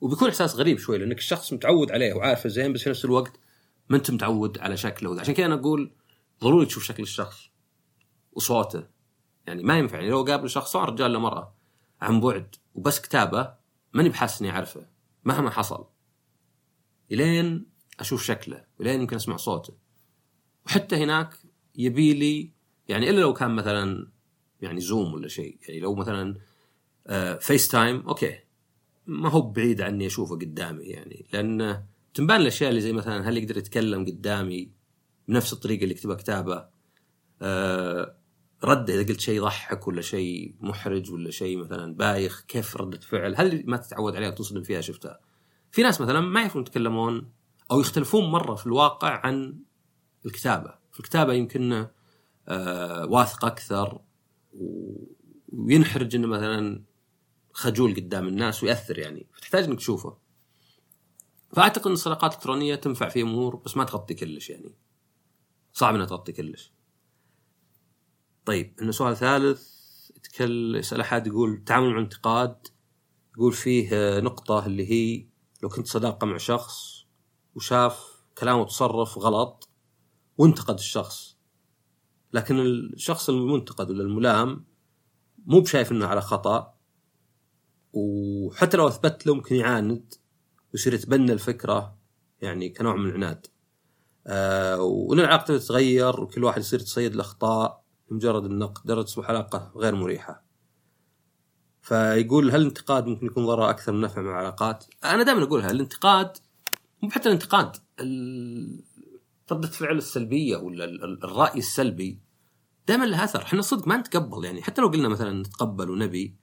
وبيكون 0.00 0.28
إحساس 0.28 0.56
غريب 0.56 0.78
شوي 0.78 0.98
لأنك 0.98 1.18
الشخص 1.18 1.52
متعود 1.52 1.90
عليه 1.90 2.14
وعارفه 2.14 2.48
زين 2.48 2.72
بس 2.72 2.82
في 2.82 2.90
نفس 2.90 3.04
الوقت 3.04 3.40
ما 3.88 3.96
انت 3.96 4.10
متعود 4.10 4.58
على 4.58 4.76
شكله. 4.76 5.20
عشان 5.20 5.34
كذا 5.34 5.46
أنا 5.46 5.54
أقول 5.54 5.92
ضروري 6.42 6.66
تشوف 6.66 6.84
شكل 6.84 7.02
الشخص 7.02 7.50
وصوته. 8.32 8.86
يعني 9.46 9.62
ما 9.62 9.78
ينفع. 9.78 9.96
يعني 9.96 10.10
لو 10.10 10.22
قابل 10.22 10.50
شخص 10.50 10.72
سواء 10.72 10.84
رجال 10.84 11.10
ولا 11.10 11.18
مرة 11.18 11.54
عن 12.00 12.20
بعد 12.20 12.54
وبس 12.74 13.00
كتابة 13.00 13.54
ماني 13.92 14.08
بحاس 14.08 14.42
إني 14.42 14.50
أعرفه 14.50 14.86
مهما 15.24 15.50
حصل. 15.50 15.86
إلين 17.12 17.66
أشوف 18.00 18.22
شكله 18.22 18.64
ولين 18.80 19.00
يمكن 19.00 19.16
أسمع 19.16 19.36
صوته. 19.36 19.74
وحتى 20.66 20.96
هناك 20.96 21.36
يبي 21.76 22.14
لي 22.14 22.52
يعني 22.88 23.10
إلا 23.10 23.20
لو 23.20 23.34
كان 23.34 23.50
مثلا 23.50 24.08
يعني 24.60 24.80
زوم 24.80 25.14
ولا 25.14 25.28
شيء. 25.28 25.58
يعني 25.68 25.80
لو 25.80 25.94
مثلا 25.94 26.34
Face 27.40 27.74
آه، 27.74 27.78
Time 27.78 28.08
okay. 28.08 28.38
ما 29.06 29.28
هو 29.28 29.40
بعيد 29.40 29.80
عني 29.80 30.06
أشوفه 30.06 30.34
قدامي 30.34 30.84
يعني. 30.84 31.26
لأن 31.32 31.84
تنبان 32.16 32.40
الأشياء 32.40 32.70
اللي 32.70 32.80
زي 32.80 32.92
مثلا 32.92 33.28
هل 33.28 33.38
يقدر 33.38 33.58
يتكلم 33.58 34.04
قدامي 34.04 34.70
بنفس 35.28 35.52
الطريقة 35.52 35.82
اللي 35.82 35.94
يكتبها 35.94 36.16
كتابة؟ 36.16 36.68
آه 37.42 38.16
رده 38.64 38.94
إذا 38.94 39.08
قلت 39.08 39.20
شيء 39.20 39.36
يضحك 39.36 39.88
ولا 39.88 40.02
شيء 40.02 40.54
محرج 40.60 41.12
ولا 41.12 41.30
شيء 41.30 41.58
مثلا 41.58 41.94
بايخ 41.94 42.44
كيف 42.48 42.76
ردة 42.76 43.00
فعل؟ 43.00 43.34
هل 43.36 43.64
ما 43.66 43.76
تتعود 43.76 44.16
عليها 44.16 44.28
وتصدم 44.28 44.62
فيها؟ 44.62 44.80
شفتها. 44.80 45.20
في 45.70 45.82
ناس 45.82 46.00
مثلا 46.00 46.20
ما 46.20 46.40
يعرفون 46.40 46.62
يتكلمون 46.62 47.32
أو 47.70 47.80
يختلفون 47.80 48.24
مرة 48.30 48.54
في 48.54 48.66
الواقع 48.66 49.26
عن 49.26 49.58
الكتابة. 50.26 50.74
في 50.92 51.00
الكتابة 51.00 51.32
يمكن 51.32 51.86
آه 52.48 53.06
واثق 53.06 53.44
أكثر 53.44 54.00
وينحرج 55.52 56.14
إنه 56.16 56.26
مثلا 56.26 56.82
خجول 57.52 57.94
قدام 57.94 58.28
الناس 58.28 58.62
ويأثر 58.62 58.98
يعني. 58.98 59.26
فتحتاج 59.32 59.64
إنك 59.64 59.78
تشوفه. 59.78 60.25
فأعتقد 61.56 61.86
إن 61.86 61.92
الصداقات 61.92 62.30
الالكترونيه 62.30 62.74
تنفع 62.74 63.08
في 63.08 63.22
أمور 63.22 63.56
بس 63.56 63.76
ما 63.76 63.84
تغطي 63.84 64.14
كلش 64.14 64.50
يعني. 64.50 64.74
صعب 65.72 65.94
إنها 65.94 66.06
تغطي 66.06 66.32
كلش. 66.32 66.72
طيب 68.44 68.74
إنه 68.82 68.90
سؤال 68.90 69.16
ثالث 69.16 69.70
يتكلم 70.16 70.76
يسأل 70.76 71.00
أحد 71.00 71.26
يقول 71.26 71.52
التعامل 71.52 71.90
مع 71.90 71.96
الانتقاد 71.96 72.66
يقول 73.36 73.52
فيه 73.52 73.88
نقطة 74.20 74.66
اللي 74.66 74.90
هي 74.90 75.26
لو 75.62 75.68
كنت 75.68 75.86
صداقة 75.86 76.24
مع 76.24 76.36
شخص 76.36 77.06
وشاف 77.54 78.24
كلامه 78.38 78.64
تصرف 78.64 79.18
غلط 79.18 79.68
وانتقد 80.38 80.78
الشخص. 80.78 81.36
لكن 82.32 82.60
الشخص 82.60 83.28
المنتقد 83.28 83.90
ولا 83.90 84.02
الملام 84.02 84.64
مو 85.46 85.60
بشايف 85.60 85.92
إنه 85.92 86.06
على 86.06 86.20
خطأ 86.20 86.74
وحتى 87.92 88.76
لو 88.76 88.88
أثبت 88.88 89.26
له 89.26 89.34
ممكن 89.34 89.56
يعاند. 89.56 90.14
ويصير 90.76 90.94
يتبنى 90.94 91.32
الفكرة 91.32 91.98
يعني 92.40 92.68
كنوع 92.68 92.96
من 92.96 93.08
العناد. 93.08 93.46
آه 94.26 94.80
وإن 94.80 95.20
العلاقة 95.20 95.58
تتغير 95.58 96.20
وكل 96.20 96.44
واحد 96.44 96.60
يصير 96.60 96.80
يتصيد 96.80 97.14
الأخطاء 97.14 97.84
مجرد 98.10 98.44
النقد 98.44 98.86
درجة 98.86 99.04
تصبح 99.04 99.28
علاقة 99.28 99.72
غير 99.76 99.94
مريحة. 99.94 100.44
فيقول 101.82 102.50
هل 102.50 102.60
الانتقاد 102.60 103.06
ممكن 103.06 103.26
يكون 103.26 103.46
ضرر 103.46 103.70
أكثر 103.70 103.92
من 103.92 104.00
نفع 104.00 104.22
مع 104.22 104.30
العلاقات؟ 104.30 104.84
أنا 105.04 105.22
دائما 105.22 105.42
أقولها 105.42 105.70
الانتقاد 105.70 106.36
مو 107.02 107.10
حتى 107.10 107.28
الانتقاد 107.28 107.76
ردة 109.52 109.68
الفعل 109.68 109.96
السلبية 109.96 110.56
ولا 110.56 110.84
الرأي 111.24 111.58
السلبي 111.58 112.20
دائما 112.88 113.04
له 113.04 113.24
أثر. 113.24 113.42
إحنا 113.42 113.62
صدق 113.62 113.88
ما 113.88 113.96
نتقبل 113.96 114.44
يعني 114.44 114.62
حتى 114.62 114.82
لو 114.82 114.88
قلنا 114.88 115.08
مثلا 115.08 115.42
نتقبل 115.42 115.90
ونبي 115.90 116.36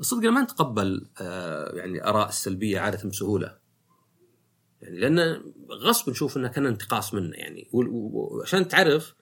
الصدق 0.00 0.28
ما 0.28 0.42
نتقبل 0.42 1.10
آه 1.20 1.72
يعني 1.74 2.08
آراء 2.08 2.28
السلبية 2.28 2.80
عادة 2.80 3.08
بسهولة. 3.08 3.61
يعني 4.82 4.98
لأن 4.98 5.42
غصب 5.70 6.10
نشوف 6.10 6.36
إنه 6.36 6.48
كان 6.48 6.66
انتقاص 6.66 7.14
منه 7.14 7.36
يعني. 7.36 7.68
وعشان 7.72 8.68
تعرف 8.68 9.14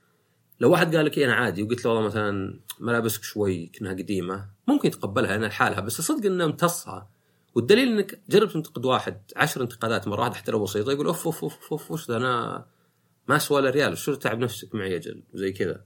لو 0.60 0.70
واحد 0.70 0.96
قال 0.96 1.06
لك 1.06 1.18
أنا 1.18 1.34
عادي 1.34 1.62
وقلت 1.62 1.84
له 1.84 1.90
والله 1.90 2.06
مثلا 2.06 2.60
ملابسك 2.80 3.22
شوي 3.22 3.66
كأنها 3.66 3.92
قديمة 3.92 4.50
ممكن 4.68 4.88
يتقبلها 4.88 5.30
لأن 5.30 5.44
لحالها 5.44 5.80
بس 5.80 6.00
صدق 6.00 6.26
إنه 6.26 6.44
امتصها. 6.44 7.10
والدليل 7.54 7.88
إنك 7.88 8.20
جرب 8.28 8.48
تنتقد 8.48 8.84
واحد 8.84 9.22
عشر 9.36 9.62
انتقادات 9.62 10.08
مرة 10.08 10.20
واحدة 10.20 10.34
حتى 10.34 10.52
لو 10.52 10.62
بسيطة 10.62 10.92
يقول 10.92 11.06
أوف 11.06 11.26
أوف 11.26 11.42
أوف 11.42 11.72
أوف 11.72 11.90
وش 11.90 12.10
ذا 12.10 12.16
أنا 12.16 12.66
ما 13.28 13.36
أسوى 13.36 13.60
الا 13.60 13.70
ريال 13.70 13.98
شو 13.98 14.14
تعب 14.14 14.38
نفسك 14.38 14.74
معي 14.74 14.96
أجل 14.96 15.22
وزي 15.34 15.52
كذا. 15.52 15.84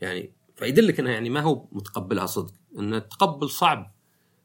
يعني 0.00 0.32
فيدلك 0.56 1.00
إنه 1.00 1.10
يعني 1.10 1.30
ما 1.30 1.40
هو 1.40 1.66
متقبلها 1.72 2.26
صدق 2.26 2.54
إن 2.78 2.94
التقبل 2.94 3.50
صعب 3.50 3.94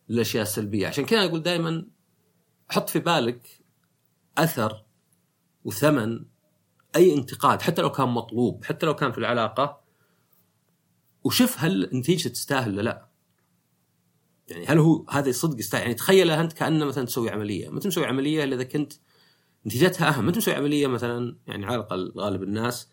للأشياء 0.10 0.44
السلبية. 0.44 0.88
عشان 0.88 1.06
كذا 1.06 1.26
أقول 1.26 1.44
دائما 1.44 1.86
حط 2.70 2.90
في 2.90 3.00
بالك 3.00 3.48
أثر 4.38 4.84
وثمن 5.64 6.26
أي 6.96 7.14
انتقاد 7.14 7.62
حتى 7.62 7.82
لو 7.82 7.92
كان 7.92 8.08
مطلوب 8.08 8.66
حتى 8.66 8.86
لو 8.86 8.96
كان 8.96 9.12
في 9.12 9.18
العلاقة 9.18 9.82
وشوف 11.24 11.56
هل 11.60 11.84
النتيجة 11.84 12.30
تستاهل 12.30 12.74
ولا 12.74 12.82
لا. 12.82 13.08
يعني 14.48 14.66
هل 14.66 14.78
هو 14.78 15.06
هذا 15.10 15.32
صدق 15.32 15.60
يستاهل؟ 15.60 15.82
يعني 15.82 15.94
تخيل 15.94 16.32
أنت 16.32 16.54
كأنه 16.54 16.86
مثلا 16.86 17.06
تسوي 17.06 17.30
عملية. 17.30 17.70
ما 17.70 17.80
تسوي 17.80 18.06
عملية 18.06 18.44
إلا 18.44 18.56
إذا 18.56 18.64
كنت 18.64 18.94
نتيجتها 19.66 20.10
أهم. 20.10 20.26
ما 20.26 20.32
تسوي 20.32 20.54
عملية 20.54 20.88
مثلا 20.88 21.38
يعني 21.48 21.66
على 21.66 21.76
الأقل 21.76 22.14
غالب 22.18 22.44
الناس 22.44 22.88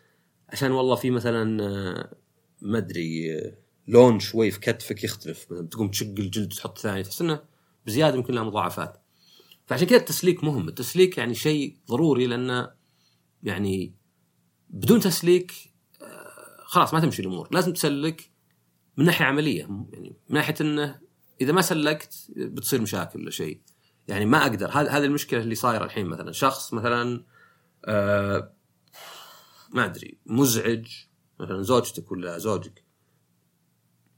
عشان 0.49 0.71
والله 0.71 0.95
في 0.95 1.11
مثلا 1.11 1.63
آه، 1.63 2.17
ما 2.61 2.79
أدري 2.79 3.37
آه، 3.39 3.59
لون 3.89 4.21
شوي 4.21 4.51
في 4.51 4.61
كتفك 4.61 5.05
يختلف. 5.05 5.45
تقوم 5.71 5.89
تشق 5.91 6.07
الجلد 6.07 6.53
وتحط 6.53 6.79
ثاني 6.79 7.03
تحس 7.03 7.21
إنه 7.21 7.41
بزيادة 7.87 8.17
يمكن 8.17 8.35
لها 8.35 8.43
مضاعفات. 8.43 9.04
فعشان 9.67 9.87
كذا 9.87 9.99
التسليك 9.99 10.45
مهم. 10.45 10.69
التسليك 10.69 11.19
يعني 11.19 11.35
شيء 11.35 11.77
ضروري 11.89 12.27
لأنه 12.27 12.71
يعني 13.43 13.95
بدون 14.71 15.01
تسليك 15.01 15.53
آه، 16.03 16.65
خلاص 16.65 16.95
ما 16.95 17.01
تمشي 17.01 17.23
الأمور. 17.23 17.49
لازم 17.53 17.73
تسلك 17.73 18.31
من 18.97 19.05
ناحية 19.05 19.25
عملية. 19.25 19.61
يعني 19.93 20.17
من 20.29 20.35
ناحية 20.35 20.55
إنه 20.61 21.01
إذا 21.41 21.53
ما 21.53 21.63
سلكت 21.63 22.15
بتصير 22.37 22.83
مشاكل 22.83 23.21
ولا 23.21 23.31
شيء. 23.31 23.61
يعني 24.09 24.27
ما 24.27 24.43
أقدر. 24.43 24.71
هذه 24.71 24.97
هذه 24.97 25.05
المشكلة 25.05 25.41
اللي 25.41 25.55
صايرة 25.55 25.85
الحين 25.85 26.07
مثلا. 26.07 26.33
شخص 26.33 26.75
مثلا 26.75 27.25
آه 27.85 28.53
ما 29.71 29.85
أدري 29.85 30.19
مزعج. 30.27 30.87
مثلا 31.41 31.63
زوجتك 31.63 32.13
ولا 32.13 32.39
زوجك. 32.39 32.85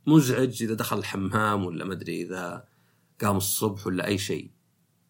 مزعج 0.07 0.63
إذا 0.63 0.75
دخل 0.75 0.99
الحمام 0.99 1.65
ولا 1.65 1.85
ما 1.85 1.93
أدري 1.93 2.23
إذا 2.23 2.69
قام 3.21 3.37
الصبح 3.37 3.87
ولا 3.87 4.07
أي 4.07 4.19
شيء. 4.19 4.56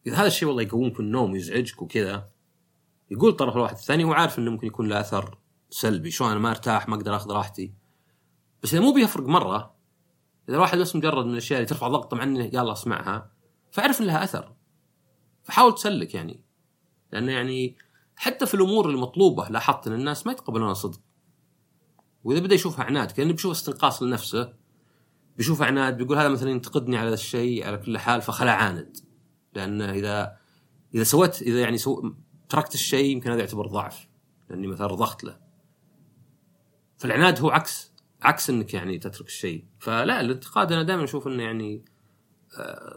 إذا 0.06 0.16
هذا 0.16 0.26
الشيء 0.26 0.48
والله 0.48 0.62
يقومك 0.62 1.00
النوم 1.00 1.32
ويزعجك 1.32 1.82
وكذا 1.82 2.28
يقول 3.10 3.30
الطرف 3.30 3.56
الواحد 3.56 3.74
الثاني 3.74 4.04
وعارف 4.04 4.38
إنه 4.38 4.50
ممكن 4.50 4.66
يكون 4.66 4.88
له 4.88 5.00
أثر 5.00 5.38
سلبي 5.70 6.10
شو 6.10 6.26
أنا 6.26 6.38
ما 6.38 6.50
أرتاح 6.50 6.88
ما 6.88 6.94
أقدر 6.94 7.16
آخذ 7.16 7.32
راحتي. 7.32 7.72
بس 8.62 8.74
إذا 8.74 8.82
مو 8.82 8.92
بيفرق 8.92 9.26
مرة 9.26 9.76
إذا 10.48 10.56
الواحد 10.56 10.78
بس 10.78 10.96
مجرد 10.96 11.26
من 11.26 11.32
الأشياء 11.32 11.58
اللي 11.58 11.68
ترفع 11.68 11.88
ضغط 11.88 12.14
عنه 12.14 12.44
يلا 12.44 12.72
أسمعها 12.72 13.30
فاعرف 13.70 14.00
ان 14.00 14.06
لها 14.06 14.24
أثر. 14.24 14.54
فحاول 15.44 15.74
تسلك 15.74 16.14
يعني. 16.14 16.44
لأنه 17.12 17.32
يعني 17.32 17.76
حتى 18.16 18.46
في 18.46 18.54
الأمور 18.54 18.90
المطلوبة 18.90 19.48
لاحظت 19.48 19.86
إن 19.86 19.92
الناس 19.92 20.26
ما 20.26 20.32
يتقبلونها 20.32 20.74
صدق 20.74 21.00
وإذا 22.24 22.40
بدأ 22.40 22.54
يشوفها 22.54 22.84
عناد 22.84 23.10
كأنه 23.10 23.32
بيشوف 23.32 23.52
استنقاص 23.52 24.02
لنفسه 24.02 24.52
بيشوفها 25.36 25.66
عناد 25.66 25.96
بيقول 25.96 26.18
هذا 26.18 26.28
مثلا 26.28 26.50
ينتقدني 26.50 26.96
على 26.96 27.12
الشيء 27.12 27.66
على 27.66 27.78
كل 27.78 27.98
حال 27.98 28.22
فخلا 28.22 28.52
عاند 28.52 28.96
لأنه 29.56 29.92
إذا 29.92 30.36
إذا 30.94 31.04
سويت 31.04 31.42
إذا 31.42 31.60
يعني 31.60 31.78
سو 31.78 32.12
تركت 32.48 32.74
الشيء 32.74 33.10
يمكن 33.10 33.30
هذا 33.30 33.40
يعتبر 33.40 33.66
ضعف 33.66 34.08
لأني 34.50 34.66
مثلا 34.66 34.86
رضخت 34.86 35.24
له. 35.24 35.38
فالعناد 36.98 37.40
هو 37.40 37.50
عكس 37.50 37.92
عكس 38.22 38.50
إنك 38.50 38.74
يعني 38.74 38.98
تترك 38.98 39.26
الشيء. 39.26 39.64
فلا 39.78 40.20
الانتقاد 40.20 40.72
أنا 40.72 40.82
دائما 40.82 41.04
أشوف 41.04 41.26
إنه 41.26 41.42
يعني 41.42 41.84
آه، 42.58 42.96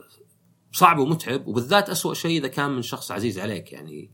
صعب 0.71 0.99
ومتعب 0.99 1.47
وبالذات 1.47 1.89
أسوأ 1.89 2.13
شيء 2.13 2.39
إذا 2.39 2.47
كان 2.47 2.69
من 2.71 2.81
شخص 2.81 3.11
عزيز 3.11 3.39
عليك. 3.39 3.73
يعني 3.73 4.11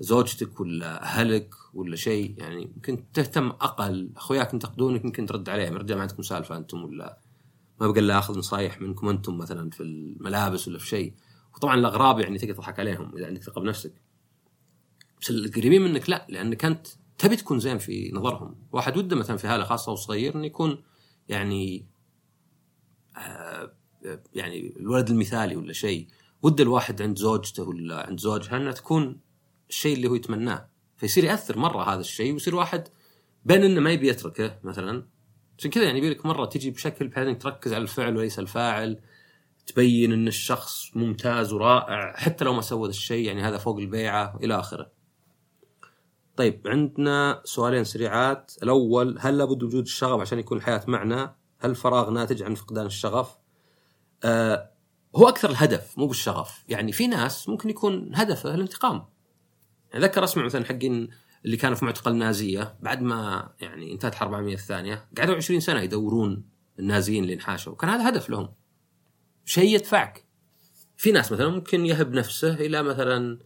زوجتك 0.00 0.60
ولا 0.60 1.02
أهلك 1.02 1.50
ولا 1.74 1.96
شيء 1.96 2.34
يعني 2.38 2.62
يمكن 2.62 3.12
تهتم 3.12 3.46
أقل. 3.48 4.10
أخوياك 4.16 4.52
ينتقدونك 4.52 5.04
يمكن 5.04 5.26
ترد 5.26 5.48
عليهم 5.48 5.76
رجال 5.76 5.96
ما 5.96 6.02
عندكم 6.02 6.22
سالفة 6.22 6.56
أنتم 6.56 6.84
ولا 6.84 7.18
ما 7.80 7.88
بقى 7.88 8.00
إلا 8.00 8.18
أخذ 8.18 8.38
نصايح 8.38 8.80
منكم 8.80 9.08
أنتم 9.08 9.38
مثلا 9.38 9.70
في 9.70 9.82
الملابس 9.82 10.68
ولا 10.68 10.78
في 10.78 10.86
شيء. 10.86 11.14
وطبعا 11.58 11.74
الأغراب 11.74 12.20
يعني 12.20 12.38
تقدر 12.38 12.54
تضحك 12.54 12.80
عليهم 12.80 13.16
إذا 13.16 13.26
عندك 13.26 13.42
ثقة 13.42 13.60
بنفسك. 13.60 13.92
بس 15.20 15.30
القريبين 15.30 15.82
منك 15.82 16.10
لا 16.10 16.26
لانك 16.28 16.64
انت 16.64 16.86
تبي 17.18 17.36
تكون 17.36 17.58
زين 17.58 17.78
في 17.78 18.10
نظرهم. 18.14 18.56
واحد 18.72 18.96
وده 18.96 19.16
مثلا 19.16 19.36
في 19.36 19.48
حالة 19.48 19.64
خاصة 19.64 19.92
وصغير 19.92 20.34
إنه 20.34 20.46
يكون 20.46 20.82
يعني 21.28 21.86
آه 23.16 23.72
يعني 24.34 24.76
الولد 24.76 25.10
المثالي 25.10 25.56
ولا 25.56 25.72
شيء. 25.72 26.08
وده 26.42 26.64
الواحد 26.64 27.02
عند 27.02 27.18
زوجته 27.18 27.62
ولا 27.62 28.06
عند 28.06 28.20
زوجها 28.20 28.56
إنها 28.56 28.72
تكون 28.72 29.20
الشيء 29.68 29.96
اللي 29.96 30.08
هو 30.08 30.14
يتمناه. 30.14 30.68
فيصير 30.96 31.24
يأثر 31.24 31.58
مرة 31.58 31.94
هذا 31.94 32.00
الشيء 32.00 32.32
ويصير 32.32 32.54
واحد 32.54 32.88
بين 33.44 33.62
إنه 33.64 33.80
ما 33.80 33.90
يبي 33.90 34.08
يتركه 34.08 34.58
مثلا. 34.64 35.06
عشان 35.58 35.70
كذا 35.70 35.84
يعني 35.84 35.98
يبيلك 35.98 36.26
مرة 36.26 36.44
تجي 36.44 36.70
بشكل 36.70 37.08
بحيث 37.08 37.26
إنك 37.26 37.42
تركز 37.42 37.72
على 37.72 37.82
الفعل 37.82 38.16
وليس 38.16 38.38
الفاعل. 38.38 39.00
تبين 39.68 40.12
إن 40.12 40.28
الشخص 40.28 40.96
ممتاز 40.96 41.52
ورائع 41.52 42.12
حتى 42.16 42.44
لو 42.44 42.52
ما 42.52 42.60
سوى 42.60 42.88
الشيء 42.88 43.26
يعني 43.26 43.42
هذا 43.42 43.58
فوق 43.58 43.78
البيعة 43.78 44.36
والى 44.36 44.58
آخره. 44.58 44.90
طيب 46.36 46.62
عندنا 46.66 47.42
سؤالين 47.44 47.84
سريعات. 47.84 48.52
الأول 48.62 49.16
هل 49.20 49.38
لابد 49.38 49.62
وجود 49.62 49.82
الشغف 49.82 50.20
عشان 50.20 50.38
يكون 50.38 50.58
الحياة 50.58 50.84
معنى 50.86 51.22
هل 51.58 51.70
الفراغ 51.70 52.10
ناتج 52.10 52.42
عن 52.42 52.54
فقدان 52.54 52.86
الشغف؟ 52.86 53.38
آه 54.24 54.70
هو 55.16 55.28
أكثر 55.28 55.50
الهدف 55.50 55.98
مو 55.98 56.06
بالشغف. 56.06 56.64
يعني 56.68 56.92
في 56.92 57.06
ناس 57.06 57.48
ممكن 57.48 57.70
يكون 57.70 58.10
هدفه 58.14 58.54
الانتقام. 58.54 59.04
يعني 59.92 60.04
ذكر 60.04 60.24
اسمع 60.24 60.44
مثلا 60.44 60.64
حقين 60.64 61.08
اللي 61.44 61.56
كانوا 61.56 61.76
في 61.76 61.84
معتقل 61.84 62.12
النازيه 62.12 62.76
بعد 62.80 63.02
ما 63.02 63.48
يعني 63.60 63.92
انتهت 63.92 64.12
الحرب 64.12 64.30
العالمية 64.30 64.54
الثانية. 64.54 65.08
قعدوا 65.18 65.34
20 65.34 65.60
سنة 65.60 65.80
يدورون 65.80 66.44
النازيين 66.78 67.22
اللي 67.22 67.34
انحاشوا. 67.34 67.74
كان 67.74 67.90
هذا 67.90 68.08
هدف 68.08 68.30
لهم. 68.30 68.57
شيء 69.48 69.74
يدفعك. 69.74 70.24
في 70.96 71.12
ناس 71.12 71.32
مثلا 71.32 71.48
ممكن 71.48 71.86
يهب 71.86 72.12
نفسه 72.12 72.54
إلى 72.54 72.82
مثلا 72.82 73.38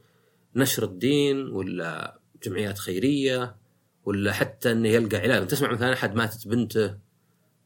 نشر 0.57 0.85
الدين 0.85 1.49
ولا 1.49 2.19
جمعيات 2.45 2.79
خيرية 2.79 3.57
ولا 4.05 4.33
حتى 4.33 4.73
إنه 4.73 4.89
يلقى 4.89 5.17
علاج. 5.17 5.47
تسمع 5.47 5.73
مثلا 5.73 5.93
أحد 5.93 6.15
ماتت 6.15 6.49
بنته 6.49 6.99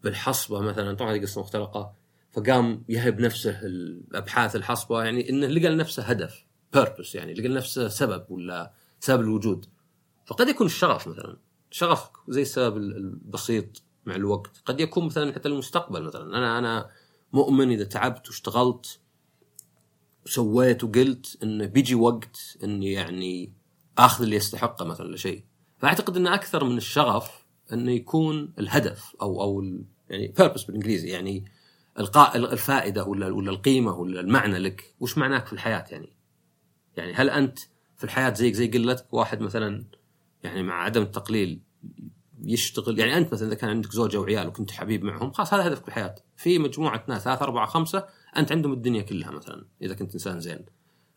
بالحصبة 0.02 0.60
مثلا 0.60 0.94
طبعا 0.96 1.12
هذه 1.12 1.20
قصة 1.20 1.40
مختلقة. 1.40 1.92
فقام 2.32 2.84
يهب 2.88 3.20
نفسه 3.20 3.60
الأبحاث 3.62 4.56
الحصبة 4.56 5.04
يعني 5.04 5.30
إنه 5.30 5.46
لقى 5.46 5.68
لنفسه 5.68 6.02
هدف 6.02 6.44
بيربس 6.72 7.14
يعني 7.14 7.34
لقى 7.34 7.48
لنفسه 7.48 7.88
سبب 7.88 8.24
ولا 8.30 8.72
سبب 9.00 9.20
الوجود. 9.20 9.66
فقد 10.26 10.48
يكون 10.48 10.66
الشغف 10.66 11.08
مثلا. 11.08 11.36
شغف 11.70 12.10
زي 12.28 12.42
السبب 12.42 12.76
البسيط 12.76 13.82
مع 14.06 14.14
الوقت. 14.14 14.62
قد 14.64 14.80
يكون 14.80 15.06
مثلا 15.06 15.32
حتى 15.32 15.48
المستقبل 15.48 16.02
مثلا. 16.02 16.38
أنا 16.38 16.58
أنا 16.58 16.90
مؤمن 17.32 17.70
إذا 17.70 17.84
تعبت 17.84 18.28
واشتغلت 18.28 19.00
سويت 20.24 20.84
وقلت 20.84 21.38
إنه 21.42 21.66
بيجي 21.66 21.94
وقت 21.94 22.58
إني 22.64 22.92
يعني 22.92 23.52
آخذ 23.98 24.24
اللي 24.24 24.36
يستحقه 24.36 24.84
مثلا 24.84 25.16
شيء 25.16 25.44
فأعتقد 25.78 26.16
انه 26.16 26.34
أكثر 26.34 26.64
من 26.64 26.76
الشغف 26.76 27.46
إنه 27.72 27.92
يكون 27.92 28.52
الهدف 28.58 29.16
أو 29.22 29.42
أو 29.42 29.62
يعني 30.10 30.28
بيربس 30.28 30.64
بالإنجليزي 30.64 31.08
يعني 31.08 31.44
القاء 31.98 32.36
الفائدة 32.36 33.04
ولا 33.04 33.26
ولا 33.26 33.50
القيمة 33.50 33.92
ولا 33.92 34.20
المعنى 34.20 34.58
لك. 34.58 34.94
وش 35.00 35.18
معناك 35.18 35.46
في 35.46 35.52
الحياة 35.52 35.84
يعني؟ 35.90 36.16
يعني 36.96 37.14
هل 37.14 37.30
أنت 37.30 37.58
في 37.96 38.04
الحياة 38.04 38.34
زيك 38.34 38.54
زي 38.54 38.68
قلتك 38.68 39.14
واحد 39.14 39.40
مثلا 39.40 39.84
يعني 40.42 40.62
مع 40.62 40.82
عدم 40.82 41.02
التقليل 41.02 41.60
يشتغل 42.42 42.98
يعني 42.98 43.16
أنت 43.16 43.32
مثلا 43.32 43.48
إذا 43.48 43.56
كان 43.56 43.70
عندك 43.70 43.92
زوجه 43.92 44.20
وعيال 44.20 44.46
وكنت 44.46 44.70
حبيب 44.70 45.04
معهم 45.04 45.32
خلاص 45.32 45.54
هذا 45.54 45.66
هدفك 45.66 45.82
في 45.82 45.88
الحياة 45.88 46.14
في 46.36 46.58
مجموعة 46.58 47.04
ناس 47.08 47.22
ثلاثة 47.22 47.42
أربعة 47.44 47.66
خمسة 47.66 48.06
أنت 48.36 48.52
عندهم 48.52 48.72
الدنيا 48.72 49.02
كلها 49.02 49.30
مثلا 49.30 49.66
إذا 49.82 49.94
كنت 49.94 50.12
إنسان 50.12 50.40
زين. 50.40 50.66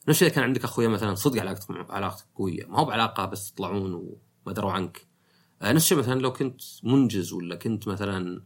نفس 0.07 0.23
الشيء 0.23 0.29
كان 0.29 0.43
عندك 0.43 0.63
أخويا 0.63 0.87
مثلا 0.87 1.15
صدق 1.15 1.41
علاقتك 1.41 1.91
علاقتك 1.91 2.25
قوية. 2.35 2.65
ما 2.65 2.79
هو 2.79 2.85
بعلاقة 2.85 3.25
بس 3.25 3.53
تطلعون 3.53 3.93
وما 3.93 4.53
دروا 4.53 4.71
عنك. 4.71 5.07
آه، 5.61 5.71
نفس 5.71 5.83
الشيء 5.83 5.97
مثلا 5.97 6.19
لو 6.19 6.33
كنت 6.33 6.61
منجز 6.83 7.33
ولا 7.33 7.55
كنت 7.55 7.87
مثلا 7.87 8.41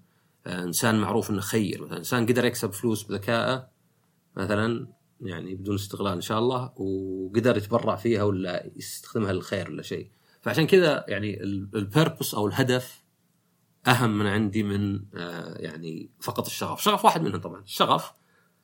آه، 0.48 0.64
إنسان 0.64 1.00
معروف 1.00 1.30
إنه 1.30 1.42
خير 1.42 1.82
مثلا 1.82 1.98
إنسان 1.98 2.26
قدر 2.26 2.46
يكسب 2.46 2.72
فلوس 2.72 3.04
بذكائه 3.04 3.68
مثلا 4.38 4.88
يعني 5.22 5.56
بدون 5.56 5.76
استغلال 5.76 6.14
إن 6.14 6.22
شاء 6.22 6.40
الله 6.40 6.74
وقدر 6.78 7.58
يتبرع 7.58 7.96
فيها 7.96 8.24
ولا 8.24 8.72
يستخدمها 8.76 9.34
للخير 9.34 9.70
ولا 9.70 9.82
شيء. 9.82 10.10
فعشان 10.44 10.68
كذا 10.68 11.06
يعني 11.08 11.44
البيربس 11.44 12.34
أو 12.34 12.48
الهدف 12.48 13.04
أهم 13.88 14.20
من 14.20 14.28
عندي 14.28 14.64
من 14.64 15.02
آه، 15.16 15.58
يعني 15.58 16.10
فقط 16.22 16.46
الشغف، 16.46 16.82
شغف 16.82 17.06
واحد 17.06 17.22
منهم 17.22 17.42
طبعا، 17.42 17.62
الشغف 17.62 18.12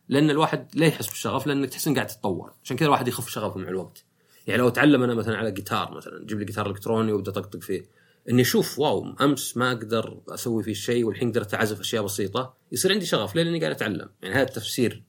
لأن 0.09 0.29
الواحد 0.29 0.67
لا 0.75 0.85
يحس 0.85 1.07
بالشغف 1.07 1.47
لأنك 1.47 1.69
تحس 1.69 1.87
إنك 1.87 1.95
قاعد 1.95 2.07
تتطور، 2.07 2.53
عشان 2.63 2.77
كذا 2.77 2.85
الواحد 2.85 3.07
يخف 3.07 3.29
شغفه 3.29 3.59
مع 3.59 3.67
الوقت. 3.67 4.05
يعني 4.47 4.61
لو 4.61 4.67
أتعلم 4.67 5.03
أنا 5.03 5.13
مثلا 5.13 5.37
على 5.37 5.51
جيتار 5.51 5.97
مثلا، 5.97 6.25
جيب 6.25 6.39
لي 6.39 6.45
جيتار 6.45 6.69
إلكتروني 6.69 7.11
وأبدأ 7.11 7.31
أطقطق 7.31 7.59
فيه، 7.59 7.85
إني 8.29 8.41
أشوف 8.41 8.79
واو 8.79 9.15
أمس 9.21 9.57
ما 9.57 9.71
أقدر 9.71 10.21
أسوي 10.29 10.63
فيه 10.63 10.73
شيء 10.73 11.03
والحين 11.03 11.31
قدرت 11.31 11.53
أعزف 11.53 11.79
أشياء 11.79 12.03
بسيطة، 12.03 12.53
يصير 12.71 12.91
عندي 12.91 13.05
شغف 13.05 13.35
ليه؟ 13.35 13.43
لأني 13.43 13.59
قاعد 13.59 13.71
أتعلم، 13.71 14.09
يعني 14.21 14.35
هذا 14.35 14.43
التفسير 14.43 15.03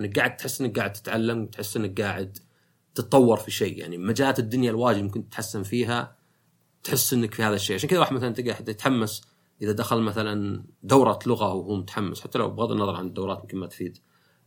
إنك 0.00 0.18
قاعد 0.18 0.36
تحس 0.36 0.60
إنك 0.60 0.78
قاعد 0.78 0.92
تتعلم، 0.92 1.46
تحس 1.46 1.76
إنك 1.76 2.00
قاعد 2.00 2.38
تتطور 2.98 3.36
في 3.36 3.50
شيء، 3.50 3.78
يعني 3.78 3.98
مجالات 3.98 4.38
الدنيا 4.38 4.70
الواجد 4.70 5.02
ممكن 5.02 5.28
تتحسن 5.28 5.62
فيها 5.62 6.16
تحس 6.84 7.12
إنك 7.12 7.34
في 7.34 7.42
هذا 7.42 7.54
الشيء، 7.54 7.76
عشان 7.76 7.88
كذا 7.88 7.98
واحد 7.98 8.12
مثلا 8.12 8.34
تلقى 8.34 8.50
يتحمس 8.50 9.22
إذا 9.62 9.72
دخل 9.72 10.00
مثلا 10.00 10.64
دورة 10.82 11.18
لغة 11.26 11.54
وهو 11.54 11.76
متحمس. 11.76 12.20
حتى 12.20 12.38
لو 12.38 12.50
بغض 12.50 12.72
النظر 12.72 12.94
عن 12.94 13.06
الدورات 13.06 13.40
يمكن 13.42 13.58
ما 13.58 13.66
تفيد 13.66 13.98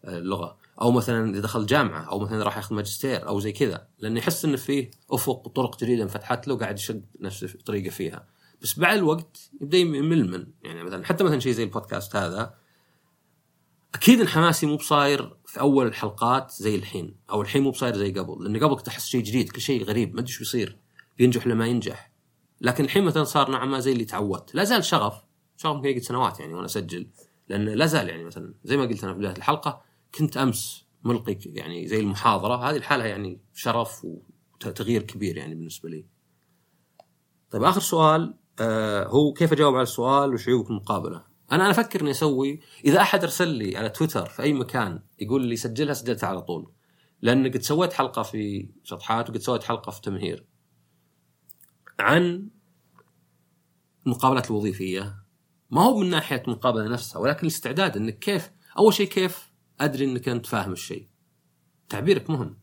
آه، 0.05 0.17
اللغة. 0.17 0.57
أو 0.81 0.91
مثلا 0.91 1.31
إذا 1.31 1.41
دخل 1.41 1.65
جامعة 1.65 2.03
أو 2.11 2.19
مثلا 2.19 2.43
راح 2.43 2.57
ياخذ 2.57 2.75
ماجستير 2.75 3.27
أو 3.27 3.39
زي 3.39 3.51
كذا. 3.51 3.87
لأنه 3.99 4.19
يحس 4.19 4.45
إنه 4.45 4.57
فيه 4.57 4.91
أفق 5.11 5.47
وطرق 5.47 5.79
جديدة 5.79 6.03
انفتحت 6.03 6.47
له 6.47 6.53
وقاعد 6.53 6.77
يشد 6.77 7.05
نفس 7.19 7.43
الطريقة 7.43 7.89
فيها. 7.89 8.27
بس 8.61 8.79
بعد 8.79 8.97
الوقت 8.97 9.49
يبدأ 9.61 9.77
يمل 9.77 10.31
من 10.31 10.47
يعني 10.63 10.83
مثلا 10.83 11.05
حتى 11.05 11.23
مثلا 11.23 11.39
شيء 11.39 11.51
زي 11.51 11.63
البودكاست 11.63 12.15
هذا 12.15 12.53
أكيد 13.95 14.21
ان 14.21 14.27
حماسي 14.27 14.65
مو 14.65 14.75
بصاير 14.75 15.37
في 15.45 15.59
أول 15.59 15.87
الحلقات 15.87 16.51
زي 16.51 16.75
الحين 16.75 17.15
أو 17.29 17.41
الحين 17.41 17.63
مو 17.63 17.71
بصاير 17.71 17.95
زي 17.95 18.11
قبل 18.11 18.43
لأن 18.43 18.63
قبل 18.63 18.75
كنت 18.75 18.87
أحس 18.87 19.05
شيء 19.05 19.23
جديد 19.23 19.49
كل 19.49 19.61
شيء 19.61 19.83
غريب 19.83 20.13
ما 20.13 20.19
أدري 20.19 20.29
إيش 20.31 20.39
بيصير 20.39 20.77
بينجح 21.17 21.45
ولا 21.45 21.55
ما 21.55 21.67
ينجح 21.67 22.11
لكن 22.61 22.83
الحين 22.83 23.03
مثلا 23.03 23.23
صار 23.23 23.51
نوعا 23.51 23.65
ما 23.65 23.79
زي 23.79 23.91
اللي 23.91 24.05
تعودت 24.05 24.55
لا 24.55 24.63
زال 24.63 24.85
شغف 24.85 25.13
شغف 25.57 25.75
ممكن 25.75 25.87
يقعد 25.89 26.01
سنوات 26.01 26.39
يعني 26.39 26.53
وأنا 26.53 26.65
أسجل 26.65 27.07
لأن 27.49 27.65
لا 27.65 27.85
زال 27.85 28.09
يعني 28.09 28.23
مثلا 28.23 28.53
زي 28.63 28.77
ما 28.77 28.83
قلت 28.85 29.03
أنا 29.03 29.13
في 29.13 29.19
بداية 29.19 29.37
الحلقة 29.37 29.81
كنت 30.15 30.37
أمس 30.37 30.85
ملقي 31.03 31.37
يعني 31.45 31.87
زي 31.87 31.99
المحاضرة 31.99 32.69
هذه 32.69 32.75
الحالة 32.75 33.05
يعني 33.05 33.41
شرف 33.53 34.05
وتغيير 34.05 35.03
كبير 35.03 35.37
يعني 35.37 35.55
بالنسبة 35.55 35.89
لي. 35.89 36.05
طيب 37.51 37.63
آخر 37.63 37.81
سؤال 37.81 38.37
آه 38.59 39.07
هو 39.07 39.33
كيف 39.33 39.53
أجاوب 39.53 39.75
على 39.75 39.83
السؤال 39.83 40.33
وش 40.33 40.47
عيوب 40.47 40.69
المقابله؟ 40.69 41.30
أنا 41.51 41.63
أنا 41.63 41.71
أفكر 41.71 42.01
إني 42.01 42.11
أسوي 42.11 42.59
إذا 42.85 43.01
أحد 43.01 43.23
أرسل 43.23 43.47
لي 43.47 43.77
على 43.77 43.89
تويتر 43.89 44.25
في 44.25 44.43
أي 44.43 44.53
مكان 44.53 45.03
يقول 45.19 45.45
لي 45.45 45.55
سجلها 45.55 45.93
سجلتها 45.93 46.27
على 46.27 46.41
طول. 46.41 46.73
لأن 47.21 47.51
قد 47.51 47.61
سويت 47.61 47.93
حلقة 47.93 48.21
في 48.21 48.69
شطحات 48.83 49.29
وقد 49.29 49.37
سويت 49.37 49.63
حلقة 49.63 49.91
في 49.91 50.01
تمهير. 50.01 50.45
عن 51.99 52.49
المقابلات 54.05 54.51
الوظيفية. 54.51 55.23
ما 55.69 55.81
هو 55.81 55.97
من 55.99 56.09
ناحية 56.09 56.43
المقابله 56.47 56.87
نفسها 56.87 57.19
ولكن 57.19 57.41
الاستعداد 57.41 57.97
إنك 57.97 58.19
كيف 58.19 58.51
أول 58.77 58.93
شيء 58.93 59.07
كيف 59.07 59.51
أدري 59.79 60.05
إنك 60.05 60.29
أنت 60.29 60.45
فاهم 60.45 60.71
الشيء. 60.71 61.07
تعبيرك 61.89 62.29
مهم. 62.29 62.59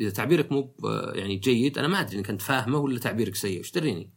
إذا 0.00 0.10
تعبيرك 0.10 0.52
مو 0.52 0.74
يعني 1.14 1.36
جيد 1.36 1.78
أنا 1.78 1.88
ما 1.88 2.00
أدري 2.00 2.18
إنك 2.18 2.30
أنت 2.30 2.42
فاهمه 2.42 2.78
ولا 2.78 2.98
تعبيرك 2.98 3.34
سيء. 3.34 3.60
وش 3.60 3.72
دريني 3.72 4.12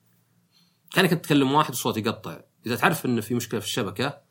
كأنك 0.91 1.11
أنت 1.11 1.25
تكلم 1.25 1.51
واحد 1.51 1.71
وصوت 1.71 1.97
يقطع. 1.97 2.41
إذا 2.65 2.75
تعرف 2.75 3.05
انه 3.05 3.21
في 3.21 3.35
مشكلة 3.35 3.59
في 3.59 3.65
الشبكة 3.65 4.21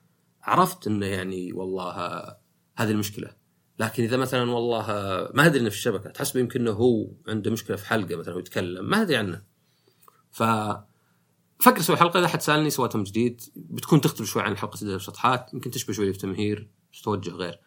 عرفت 0.43 0.87
إنه 0.87 1.07
يعني 1.07 1.53
والله 1.53 1.93
هذه 2.77 2.91
المشكلة. 2.91 3.31
لكن 3.79 4.03
إذا 4.03 4.17
مثلا 4.17 4.51
والله 4.51 4.87
ما 5.35 5.47
أدري 5.47 5.61
إنه 5.61 5.69
في 5.69 5.77
الشبكة 5.77 6.11
تحسب 6.11 6.41
يمكن 6.41 6.61
انه 6.61 6.71
هو 6.71 7.09
عنده 7.29 7.51
مشكلة 7.51 7.77
في 7.77 7.87
حلقة 7.87 8.17
مثلا 8.17 8.35
ويتكلم 8.35 8.91
ما 8.91 9.03
أدري 9.03 9.17
عنه. 9.17 9.43
ف 10.31 10.43
فكر 11.61 11.81
أسوي 11.81 11.97
حلقة 11.97 12.21
إذا 12.21 12.29
حد 12.29 12.41
سألني 12.41 12.71
سويتها 12.71 12.99
من 12.99 13.05
جديد 13.05 13.43
بتكون 13.57 14.01
تختلف 14.01 14.29
شوي 14.29 14.43
عن 14.43 14.57
حلقة 14.57 14.77
سداد 14.77 14.95
الشطحات 14.95 15.55
يمكن 15.55 15.71
تشبه 15.71 15.93
شوي 15.93 16.13
في 16.13 16.19
تمهير 16.19 16.71
توجه 17.05 17.31
غير. 17.31 17.61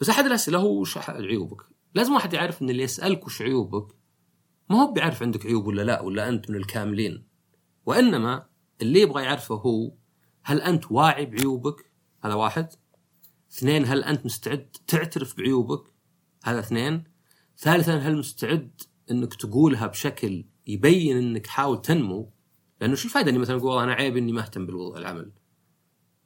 بس 0.00 0.08
أحد 0.08 0.24
الأسئلة 0.24 0.58
هو 0.58 0.80
وش 0.80 0.98
عيوبك؟ 0.98 1.62
لازم 1.94 2.12
واحد 2.12 2.32
يعرف 2.32 2.62
إن 2.62 2.70
اللي 2.70 2.82
يسألك 2.82 3.26
وش 3.26 3.42
عيوبك 3.42 3.94
ما 4.70 4.82
هو 4.82 4.92
بيعرف 4.92 5.22
عندك 5.22 5.46
عيوب 5.46 5.66
ولا 5.66 5.82
لا 5.82 6.00
ولا 6.00 6.28
انت 6.28 6.50
من 6.50 6.56
الكاملين. 6.56 7.26
وإنما 7.86 8.46
اللي 8.82 9.00
يبغى 9.00 9.22
يعرفه 9.22 9.54
هو 9.54 9.92
هل 10.44 10.60
أنت 10.60 10.84
واعي 10.92 11.26
بعيوبك؟ 11.26 11.90
هذا 12.24 12.34
واحد. 12.34 12.68
اثنين 13.52 13.84
هل 13.84 14.04
أنت 14.04 14.24
مستعد 14.26 14.68
تعترف 14.86 15.36
بعيوبك؟ 15.36 15.82
هذا 16.44 16.58
اثنين. 16.58 17.04
ثالثا 17.58 17.96
هل 17.98 18.16
مستعد 18.16 18.80
إنك 19.10 19.34
تقولها 19.34 19.86
بشكل 19.86 20.44
يبين 20.66 21.16
إنك 21.16 21.46
حاول 21.46 21.82
تنمو؟ 21.82 22.30
لأنه 22.80 22.94
شو 22.94 23.08
الفائده 23.08 23.30
إني 23.30 23.38
مثلا 23.38 23.56
أقول 23.56 23.66
والله 23.68 23.84
أنا 23.84 23.92
عيب 23.92 24.16
إني 24.16 24.32
ما 24.32 24.40
أهتم 24.42 24.66
بالعمل 24.66 25.32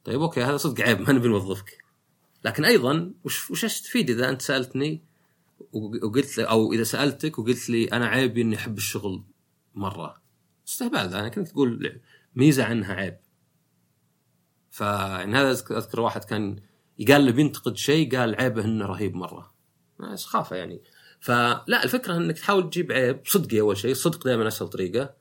طيب 0.03 0.21
أوكي 0.21 0.43
هذا 0.43 0.57
صدق 0.57 0.81
عيب 0.85 0.99
ما 1.07 1.13
نبي 1.13 1.27
نوظفك. 1.27 1.77
لكن 2.45 2.65
أيضا 2.65 3.13
وش 3.23 3.51
وش 3.51 3.65
استفيد 3.65 4.09
إذا 4.09 4.29
أنت 4.29 4.41
سألتني 4.41 5.03
وق- 5.71 6.05
وقلت 6.05 6.37
لي 6.37 6.43
أو 6.43 6.73
إذا 6.73 6.83
سألتك 6.83 7.39
وقلت 7.39 7.69
لي 7.69 7.85
أنا 7.85 8.07
عيبي 8.07 8.41
إني 8.41 8.55
أحب 8.55 8.77
الشغل 8.77 9.23
مرة؟ 9.75 10.21
استهبال 10.67 11.09
ذا 11.09 11.27
كنت 11.29 11.47
تقول 11.47 11.99
ميزة 12.35 12.63
عنها 12.63 12.93
عيب. 12.93 13.17
فيعني 14.79 15.35
هذا 15.35 15.51
اذكر 15.51 16.01
واحد 16.01 16.23
كان 16.23 16.55
قال 17.07 17.25
له 17.25 17.31
بينتقد 17.31 17.77
شيء 17.77 18.17
قال 18.17 18.35
عيبه 18.35 18.65
انه 18.65 18.85
رهيب 18.85 19.15
مرة. 19.15 19.53
سخافه 20.15 20.55
يعني. 20.55 20.81
فلا 21.19 21.83
الفكرة 21.83 22.17
إنك 22.17 22.37
تحاول 22.37 22.69
تجيب 22.69 22.91
عيب 22.91 23.21
صدقي 23.25 23.59
أول 23.59 23.77
شيء 23.77 23.91
الصدق 23.91 24.23
دائما 24.23 24.47
أسهل 24.47 24.67
طريقة. 24.67 25.13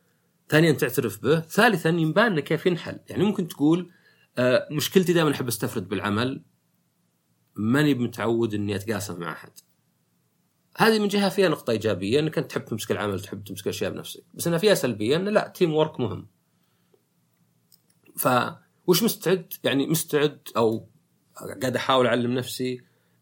ثانيا 0.49 0.73
تعترف 0.73 1.23
به. 1.23 1.41
ثالثا 1.41 1.89
ينبان 1.89 2.35
له 2.35 2.41
كيف 2.41 2.67
ينحل. 2.67 3.01
يعني 3.09 3.25
ممكن 3.25 3.49
تقول 3.49 3.91
آه، 4.39 4.69
مشكلتي 4.71 5.13
دائما 5.13 5.31
أحب 5.31 5.49
أستفرد 5.49 5.89
بالعمل. 5.89 6.45
ماني 7.57 7.95
متعود 7.95 8.55
إني 8.55 8.77
أتقاسم 8.77 9.21
مع 9.21 9.33
أحد. 9.33 9.53
هذه 10.77 10.99
من 10.99 11.09
جهة 11.09 11.29
فيها 11.29 11.49
نقطة 11.49 11.71
إيجابية 11.71 12.21
إنك 12.21 12.39
أنت 12.39 12.51
تحب 12.51 12.65
تمسك 12.65 12.91
العمل 12.91 13.21
تحب 13.21 13.45
تمسك 13.45 13.67
الأشياء 13.67 13.91
بنفسك. 13.91 14.23
بس 14.35 14.47
إنها 14.47 14.59
فيها 14.59 14.75
سلبية 14.75 15.17
إنه 15.17 15.31
لا 15.31 15.49
teamwork 15.49 16.01
مهم. 16.01 16.27
ف 18.17 18.29
وش 18.89 19.03
مستعد؟ 19.03 19.53
يعني 19.65 19.87
مستعد 19.87 20.41
أو 20.57 20.89
قاعد 21.63 21.77
أحاول 21.77 22.07
أعلم 22.07 22.33
نفسي 22.33 22.81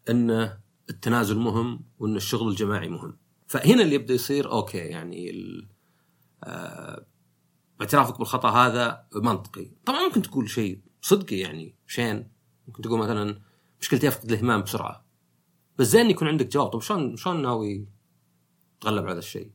إن 0.09 0.57
التنازل 0.89 1.37
مهم 1.37 1.85
وإن 1.99 2.15
الشغل 2.15 2.49
الجماعي 2.49 2.89
مهم. 2.89 3.17
فهنا 3.47 3.83
اللي 3.83 3.95
يبدأ 3.95 4.13
يصير 4.13 4.51
okay 4.51 4.77
يعني 4.77 5.31
آه، 6.43 7.05
اعترافك 7.81 8.17
بالخطأ 8.17 8.49
هذا 8.49 9.07
منطقي. 9.15 9.71
طبعا 9.85 10.07
ممكن 10.07 10.21
تقول 10.21 10.49
شيء 10.49 10.81
صدقي 11.01 11.39
يعني 11.39 11.75
شين؟ 11.87 12.31
ممكن 12.67 12.81
تقول 12.81 12.99
مثلا 12.99 13.41
مشكلتي 13.81 14.07
أفقد 14.07 14.25
الاهتمام 14.25 14.61
بسرعة. 14.61 15.05
بس 15.77 15.87
زين 15.87 16.09
يكون 16.09 16.27
عندك 16.27 16.47
جواب. 16.47 16.67
طب 16.67 16.81
شلون 16.81 17.15
شلون 17.15 17.41
ناوي 17.41 17.87
تتغلب 18.79 19.03
على 19.03 19.11
هذا 19.11 19.19
الشيء؟ 19.19 19.51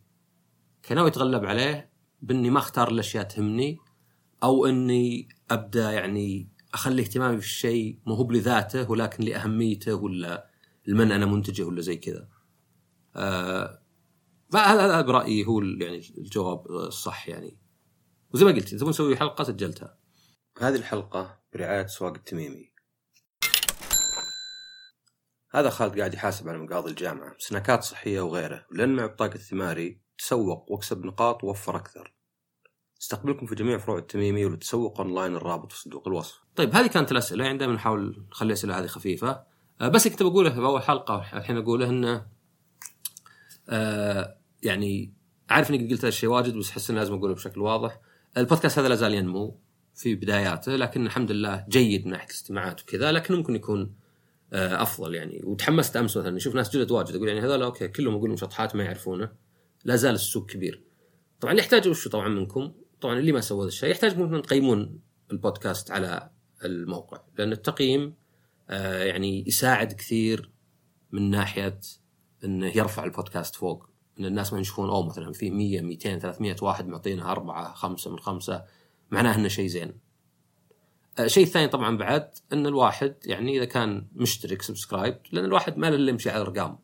كان 0.83 0.97
ناوي 0.97 1.09
اتغلب 1.09 1.45
عليه 1.45 1.93
بإني 2.23 2.51
ما 2.51 2.59
أختار 2.59 2.91
الأشياء 2.91 3.25
تهمني 3.25 3.79
أو 4.43 4.67
إني 4.67 5.29
أبدأ 5.51 5.91
يعني 5.91 6.53
أخلي 6.75 7.03
اهتمامي 7.03 7.41
في 7.41 7.47
الشيء 7.47 7.99
مو 8.07 8.15
هو 8.15 8.31
لذاته 8.31 8.91
ولكن 8.91 9.25
لأهميته 9.25 9.95
ولا 9.95 10.51
لمن 10.87 11.13
أنا 11.13 11.27
منتجه 11.27 11.63
ولا 11.63 11.81
زي 11.81 11.97
كذا. 11.97 12.29
آه 13.17 13.83
هذا 14.55 15.01
برأيي 15.01 15.47
هو 15.47 15.61
يعني 15.61 16.03
الجواب 16.19 16.67
الصح 16.71 17.29
يعني. 17.29 17.59
وزي 18.35 18.45
ما 18.45 18.53
قلت 18.53 18.75
تبون 18.75 18.89
نسوي 18.89 19.17
حلقة 19.17 19.45
سجلتها. 19.45 19.99
هذه 20.61 20.77
الحلقة 20.77 21.41
برعاية 21.55 21.87
سواق 21.87 22.15
التميمي. 22.15 22.73
هذا 25.55 25.71
خالد 25.71 25.99
قاعد 25.99 26.15
يحاسب 26.15 26.49
على 26.49 26.59
مقاضي 26.59 26.91
الجامعة 26.91 27.35
سناكات 27.39 27.85
صحية 27.85 28.21
وغيره 28.21 28.67
لأن 28.71 28.97
مع 28.97 29.07
بطاقه 29.07 29.35
الثماري 29.35 30.01
تسوق 30.19 30.73
واكسب 30.73 31.05
نقاط 31.05 31.45
ووفر 31.45 31.77
أكثر 31.77 32.15
استقبلكم 33.03 33.47
في 33.47 33.55
جميع 33.55 33.79
فروع 33.79 33.99
التميمي 33.99 34.45
وللتسوق 34.45 35.01
أونلاين 35.01 35.37
الرابط 35.37 35.73
في 35.73 35.81
صندوق 35.81 36.09
الوصف. 36.09 36.41
طيب 36.57 36.75
هذه 36.75 36.87
كانت 36.87 37.13
الأسئلة 37.13 37.45
يعني 37.45 37.59
دائما 37.59 37.75
نحاول 37.75 38.25
نخلي 38.31 38.47
الأسئلة 38.47 38.79
هذه 38.79 38.87
خفيفة. 38.87 39.43
أه 39.81 39.89
بس 39.89 40.09
كنت 40.09 40.23
بقوله 40.23 40.51
في 40.51 40.59
أول 40.59 40.83
حلقة 40.83 41.39
الحين 41.39 41.57
أقوله 41.57 41.89
إنه 41.89 42.27
أه 43.69 44.37
يعني 44.63 45.13
عارف 45.51 45.71
إني 45.71 45.91
قلت 45.91 46.01
هذا 46.01 46.09
الشيء 46.09 46.31
واجد 46.31 46.57
بس 46.57 46.71
أحس 46.71 46.91
لازم 46.91 47.15
أقوله 47.15 47.35
بشكل 47.35 47.61
واضح. 47.61 48.01
البودكاست 48.37 48.79
هذا 48.79 48.89
لا 48.89 48.95
زال 48.95 49.15
ينمو 49.15 49.59
في 49.95 50.15
بداياته 50.15 50.77
لكن 50.77 51.07
الحمد 51.07 51.31
لله 51.31 51.65
جيد 51.69 52.07
من 52.07 52.13
ناحيه 52.13 52.27
الاستماعات 52.27 52.83
وكذا 52.83 53.13
لكن 53.13 53.35
ممكن 53.35 53.55
يكون 53.55 53.95
أه 54.53 54.83
أفضل 54.83 55.15
يعني 55.15 55.41
وتحمست 55.45 55.97
أمس 55.97 56.17
مثلا 56.17 56.37
أشوف 56.37 56.55
ناس 56.55 56.77
جدد 56.77 56.91
واجد 56.91 57.17
أقول 57.17 57.29
يعني 57.29 57.41
هذول 57.41 57.63
okay 57.63 57.89
كلهم 57.89 58.15
يقولون 58.15 58.37
شطحات 58.37 58.77
ما 58.77 58.85
يعرفونه 58.85 59.33
لا 59.85 59.97
زال 59.97 60.15
السوق 60.15 60.47
كبير. 60.47 60.83
طبعا 61.41 61.53
اللي 61.53 61.63
يحتاجه 61.63 61.89
وشو 61.89 62.11
طبعا 62.11 62.29
منكم 62.29 62.73
طبعا 63.03 63.19
اللي 63.19 63.33
ما 63.33 63.41
سوى 63.41 63.61
هذا 63.61 63.69
الشيء 63.69 63.91
يحتاج 63.91 64.19
منكم 64.19 64.41
تقيمون 64.41 65.01
البودكاست 65.33 65.91
على 65.91 66.31
الموقع 66.65 67.21
لأن 67.39 67.53
التقييم 67.53 68.15
آه 68.71 69.05
يعني 69.05 69.49
يساعد 69.49 69.93
كثير 69.93 70.51
من 71.13 71.31
ناحية 71.31 71.81
إنه 72.45 72.67
يرفع 72.67 73.05
البودكاست 73.05 73.55
فوق 73.55 73.89
إن 74.21 74.25
الناس 74.25 74.53
ما 74.53 74.61
يشوفون 74.61 74.89
أو 74.89 75.03
مثلا 75.03 75.33
في 75.33 75.51
100 75.51 75.81
200 75.81 76.19
300 76.19 76.57
واحد 76.63 76.89
معطينا 76.89 77.33
أربعة 77.33 77.75
خمسة 77.75 78.11
من 78.11 78.19
خمسة 78.19 78.65
معناه 79.11 79.35
إنه 79.35 79.49
شيء 79.49 79.67
زين. 79.67 79.93
الشيء 81.21 81.45
آه 81.45 81.47
الثاني 81.47 81.69
طبعا 81.69 81.97
بعد 81.97 82.31
إن 82.53 82.67
الواحد 82.67 83.15
يعني 83.25 83.57
إذا 83.57 83.65
كان 83.65 84.07
مشترك 84.15 84.63
سبسكرايب 84.63 85.19
لأن 85.33 85.45
الواحد 85.45 85.79
ما 85.79 85.91
له 85.91 86.11
يمشي 86.11 86.31
على 86.31 86.43
الأرقام. 86.43 86.79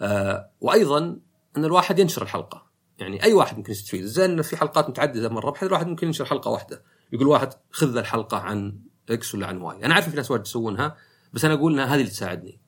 آه 0.00 0.50
وأيضا 0.60 1.20
إن 1.56 1.64
الواحد 1.64 1.98
ينشر 1.98 2.22
الحلقة 2.22 2.65
يعني 2.98 3.22
أي 3.22 3.32
واحد 3.32 3.56
ممكن 3.56 3.72
يستفيد. 3.72 4.04
زين 4.04 4.30
إنه 4.30 4.42
في 4.42 4.56
حلقات 4.56 4.88
متعددة 4.88 5.28
مرة 5.28 5.50
بحيث 5.50 5.68
الواحد 5.68 5.86
ممكن 5.86 6.06
ينشر 6.06 6.24
حلقة 6.24 6.50
واحدة. 6.50 6.82
يقول 7.12 7.26
واحد 7.26 7.52
خذ 7.70 7.96
الحلقة 7.96 8.36
عن 8.36 8.78
X 9.10 9.34
ولا 9.34 9.46
عن 9.46 9.60
Y 9.60 9.84
أنا 9.84 9.94
عارف 9.94 10.08
في 10.10 10.16
ناس 10.16 10.30
واجد 10.30 10.46
يسوونها 10.46 10.96
بس 11.32 11.44
أنا 11.44 11.54
أقول 11.54 11.72
إنها 11.72 11.84
هذه 11.84 12.00
اللي 12.00 12.10
تساعدني. 12.10 12.60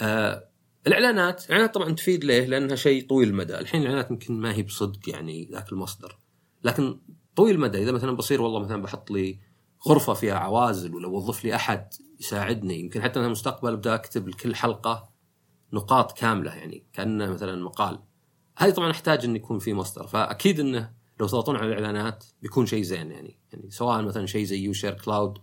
آه 0.00 0.48
الإعلانات 0.86 1.44
الاعلانات 1.46 1.74
طبعا 1.74 1.92
تفيد 1.92 2.24
ليه؟ 2.24 2.46
لأنها 2.46 2.76
شيء 2.76 3.08
طويل 3.08 3.28
المدى. 3.28 3.58
الحين 3.58 3.80
الإعلانات 3.80 4.10
يمكن 4.10 4.40
ما 4.40 4.54
هي 4.54 4.62
بصدق 4.62 5.08
يعني 5.08 5.48
ذاك 5.52 5.72
المصدر. 5.72 6.18
لكن 6.64 6.98
طويل 7.36 7.54
المدى 7.54 7.82
إذا 7.82 7.92
مثلا 7.92 8.12
بصير 8.12 8.42
والله 8.42 8.60
مثلا 8.60 8.82
بحط 8.82 9.10
لي 9.10 9.38
غرفة 9.88 10.14
فيها 10.14 10.34
عوازل 10.34 10.94
ولا 10.94 11.08
وظف 11.08 11.44
لي 11.44 11.54
أحد 11.54 11.94
يساعدني 12.20 12.80
يمكن 12.80 13.02
حتى 13.02 13.18
أنا 13.18 13.26
المستقبل 13.26 13.72
ابدا 13.72 13.94
أكتب 13.94 14.28
لكل 14.28 14.54
حلقة 14.54 15.08
نقاط 15.72 16.18
كاملة 16.18 16.54
يعني 16.54 16.86
كأنه 16.92 17.30
مثلا 17.30 17.64
مقال. 17.64 17.98
هذه 18.58 18.70
طبعا 18.70 18.90
احتاج 18.90 19.24
انه 19.24 19.36
يكون 19.36 19.58
في 19.58 19.74
مصدر 19.74 20.06
فأكيد 20.06 20.60
انه 20.60 20.90
لو 21.20 21.26
تضغطون 21.26 21.56
على 21.56 21.68
الإعلانات 21.68 22.24
بيكون 22.42 22.66
شيء 22.66 22.82
زين 22.82 23.10
يعني 23.10 23.36
يعني 23.52 23.70
سواء 23.70 24.02
مثلا 24.02 24.26
شيء 24.26 24.44
زي 24.44 24.58
يو 24.58 24.72
شير 24.72 24.94
كلاود 24.94 25.38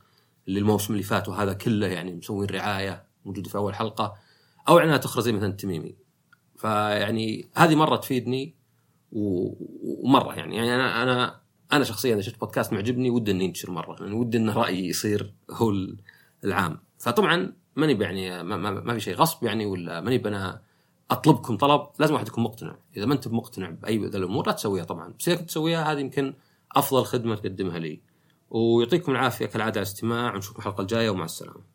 اللي 0.47 0.59
الموسم 0.59 0.93
اللي 0.93 1.03
فات 1.03 1.29
وهذا 1.29 1.53
كله 1.53 1.87
يعني 1.87 2.13
مسوين 2.13 2.49
رعاية 2.49 3.05
موجودة 3.25 3.49
في 3.49 3.55
أول 3.57 3.75
حلقة 3.75 4.15
أو 4.67 4.79
إعلانات 4.79 5.05
أخرى 5.05 5.23
زي 5.23 5.31
مثلا 5.31 5.47
التميمي 5.47 5.95
فيعني 6.55 7.49
هذه 7.55 7.75
مرة 7.75 7.95
تفيدني 7.95 8.55
ومرة 9.11 10.33
يعني 10.33 10.55
يعني 10.55 10.75
أنا 10.75 11.03
أنا 11.03 11.41
أنا 11.73 11.83
شخصيا 11.83 12.13
إذا 12.13 12.21
شفت 12.21 12.39
بودكاست 12.39 12.73
معجبني 12.73 13.09
ودي 13.09 13.31
انه 13.31 13.43
ينتشر 13.43 13.71
مرة 13.71 14.03
يعني 14.03 14.15
ودي 14.15 14.37
انه 14.37 14.53
رأيي 14.53 14.89
يصير 14.89 15.33
هو 15.51 15.73
العام. 16.43 16.79
فطبعا 16.97 17.53
ماني 17.75 18.03
يعني 18.03 18.43
ما, 18.43 18.57
ما, 18.57 18.71
ما 18.71 18.93
في 18.93 18.99
شيء 18.99 19.15
غصب 19.15 19.43
يعني 19.43 19.65
ولا 19.65 20.01
ماني 20.01 20.27
أنا 20.27 20.61
أطلبكم 21.11 21.57
طلب 21.57 21.87
لازم 21.99 22.13
واحد 22.13 22.27
يكون 22.27 22.43
مقتنع. 22.43 22.75
إذا 22.97 23.05
ما 23.05 23.13
أنت 23.13 23.27
مقتنع 23.27 23.69
بأي 23.69 24.05
ذا 24.05 24.17
الأمور 24.17 24.47
لا 24.47 24.53
تسويها 24.53 24.83
طبعا. 24.83 25.13
بس 25.19 25.27
إذا 25.27 25.37
كنت 25.37 25.49
تسويها 25.49 25.91
هذه 25.91 25.99
يمكن 25.99 26.33
أفضل 26.75 27.05
خدمة 27.05 27.35
تقدمها 27.35 27.79
لي. 27.79 28.01
ويعطيكم 28.49 29.11
العافية 29.11 29.45
كالعادة 29.45 29.79
على 29.79 29.87
الاستماع. 29.87 30.35
ونشوفكم 30.35 30.59
الحلقة 30.59 30.81
الجاية 30.81 31.09
ومع 31.09 31.25
السلامة. 31.25 31.74